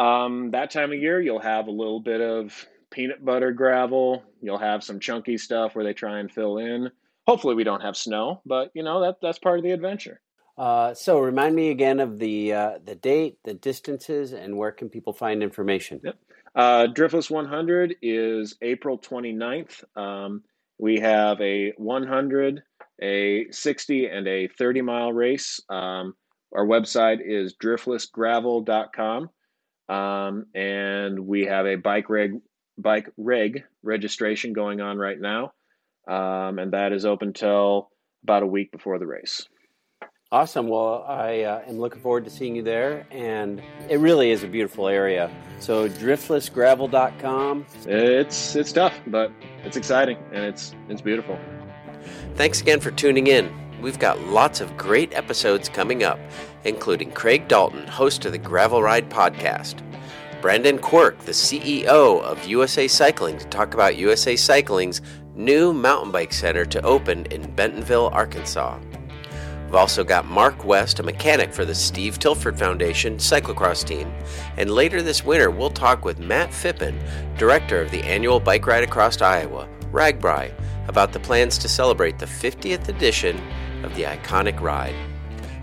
Um, 0.00 0.50
that 0.52 0.70
time 0.70 0.92
of 0.92 0.98
year, 0.98 1.20
you'll 1.20 1.40
have 1.40 1.66
a 1.66 1.70
little 1.70 2.00
bit 2.00 2.22
of 2.22 2.66
peanut 2.90 3.22
butter 3.22 3.52
gravel. 3.52 4.24
You'll 4.40 4.58
have 4.58 4.82
some 4.82 4.98
chunky 4.98 5.36
stuff 5.36 5.74
where 5.74 5.84
they 5.84 5.92
try 5.92 6.20
and 6.20 6.32
fill 6.32 6.56
in. 6.56 6.90
Hopefully, 7.26 7.54
we 7.54 7.64
don't 7.64 7.82
have 7.82 7.96
snow, 7.96 8.40
but 8.46 8.70
you 8.74 8.82
know 8.82 9.02
that 9.02 9.16
that's 9.20 9.38
part 9.38 9.58
of 9.58 9.64
the 9.64 9.72
adventure. 9.72 10.22
Uh, 10.56 10.94
so, 10.94 11.18
remind 11.18 11.54
me 11.54 11.70
again 11.70 12.00
of 12.00 12.18
the 12.18 12.52
uh, 12.52 12.78
the 12.82 12.94
date, 12.94 13.36
the 13.44 13.52
distances, 13.52 14.32
and 14.32 14.56
where 14.56 14.72
can 14.72 14.88
people 14.88 15.12
find 15.12 15.42
information? 15.42 16.00
Yep. 16.02 16.16
Uh, 16.54 16.86
Driftless 16.92 17.30
100 17.30 17.96
is 18.02 18.56
April 18.62 18.98
29th. 18.98 19.84
Um, 19.96 20.42
we 20.78 20.98
have 20.98 21.38
a 21.42 21.72
100, 21.76 22.62
a 23.02 23.50
60, 23.50 24.06
and 24.06 24.26
a 24.26 24.48
30 24.48 24.80
mile 24.80 25.12
race. 25.12 25.60
Um, 25.68 26.14
our 26.52 26.66
website 26.66 27.18
is 27.22 27.54
driftlessgravel.com. 27.62 29.30
Um, 29.90 30.46
and 30.54 31.26
we 31.26 31.46
have 31.46 31.66
a 31.66 31.74
bike 31.74 32.08
rig, 32.08 32.40
bike 32.78 33.10
reg 33.16 33.64
registration 33.82 34.52
going 34.52 34.80
on 34.80 34.98
right 34.98 35.20
now. 35.20 35.52
Um, 36.08 36.58
and 36.58 36.72
that 36.72 36.92
is 36.92 37.04
open 37.04 37.32
till 37.32 37.90
about 38.22 38.42
a 38.42 38.46
week 38.46 38.70
before 38.70 38.98
the 38.98 39.06
race. 39.06 39.46
Awesome. 40.32 40.68
Well, 40.68 41.04
I 41.08 41.42
uh, 41.42 41.62
am 41.66 41.80
looking 41.80 42.00
forward 42.00 42.24
to 42.24 42.30
seeing 42.30 42.54
you 42.54 42.62
there, 42.62 43.04
and 43.10 43.60
it 43.88 43.98
really 43.98 44.30
is 44.30 44.44
a 44.44 44.46
beautiful 44.46 44.86
area. 44.86 45.28
So, 45.58 45.88
driftlessgravel.com. 45.88 47.66
It's 47.86 48.54
it's 48.54 48.72
tough, 48.72 48.94
but 49.08 49.32
it's 49.64 49.76
exciting 49.76 50.18
and 50.32 50.44
it's 50.44 50.72
it's 50.88 51.00
beautiful. 51.00 51.36
Thanks 52.36 52.60
again 52.60 52.78
for 52.78 52.92
tuning 52.92 53.26
in. 53.26 53.52
We've 53.80 53.98
got 53.98 54.20
lots 54.26 54.60
of 54.60 54.76
great 54.76 55.14
episodes 55.14 55.68
coming 55.68 56.02
up, 56.02 56.18
including 56.64 57.12
Craig 57.12 57.48
Dalton, 57.48 57.86
host 57.86 58.24
of 58.26 58.32
the 58.32 58.38
Gravel 58.38 58.82
Ride 58.82 59.08
podcast, 59.08 59.82
Brendan 60.42 60.78
Quirk, 60.78 61.18
the 61.20 61.32
CEO 61.32 62.20
of 62.20 62.46
USA 62.46 62.86
Cycling, 62.86 63.38
to 63.38 63.46
talk 63.46 63.72
about 63.72 63.96
USA 63.96 64.36
Cycling's 64.36 65.00
new 65.34 65.72
mountain 65.72 66.12
bike 66.12 66.32
center 66.32 66.66
to 66.66 66.82
open 66.82 67.24
in 67.26 67.50
Bentonville, 67.54 68.10
Arkansas. 68.12 68.78
We've 69.64 69.74
also 69.76 70.04
got 70.04 70.26
Mark 70.26 70.64
West, 70.64 70.98
a 70.98 71.02
mechanic 71.02 71.54
for 71.54 71.64
the 71.64 71.74
Steve 71.74 72.18
Tilford 72.18 72.58
Foundation 72.58 73.16
cyclocross 73.16 73.86
team. 73.86 74.12
And 74.56 74.70
later 74.70 75.00
this 75.00 75.24
winter, 75.24 75.50
we'll 75.50 75.70
talk 75.70 76.04
with 76.04 76.18
Matt 76.18 76.50
Phippen, 76.50 76.98
director 77.38 77.80
of 77.80 77.90
the 77.90 78.02
annual 78.02 78.40
bike 78.40 78.66
ride 78.66 78.82
across 78.82 79.22
Iowa, 79.22 79.68
RAGBRAI, 79.92 80.52
about 80.88 81.12
the 81.12 81.20
plans 81.20 81.56
to 81.58 81.68
celebrate 81.68 82.18
the 82.18 82.26
50th 82.26 82.88
edition 82.88 83.40
of 83.84 83.94
the 83.94 84.04
iconic 84.04 84.60
ride. 84.60 84.94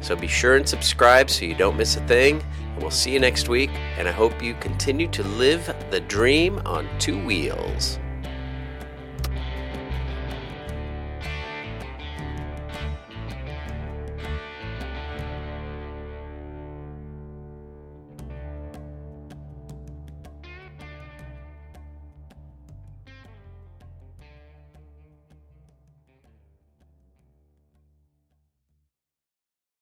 So 0.01 0.15
be 0.15 0.27
sure 0.27 0.55
and 0.55 0.67
subscribe 0.67 1.29
so 1.29 1.45
you 1.45 1.55
don't 1.55 1.77
miss 1.77 1.97
a 1.97 2.07
thing. 2.07 2.43
And 2.59 2.81
we'll 2.81 2.91
see 2.91 3.11
you 3.11 3.19
next 3.19 3.49
week. 3.49 3.71
And 3.97 4.07
I 4.07 4.11
hope 4.11 4.41
you 4.41 4.53
continue 4.55 5.07
to 5.09 5.23
live 5.23 5.73
the 5.89 5.99
dream 6.01 6.61
on 6.65 6.87
two 6.99 7.23
wheels. 7.25 7.99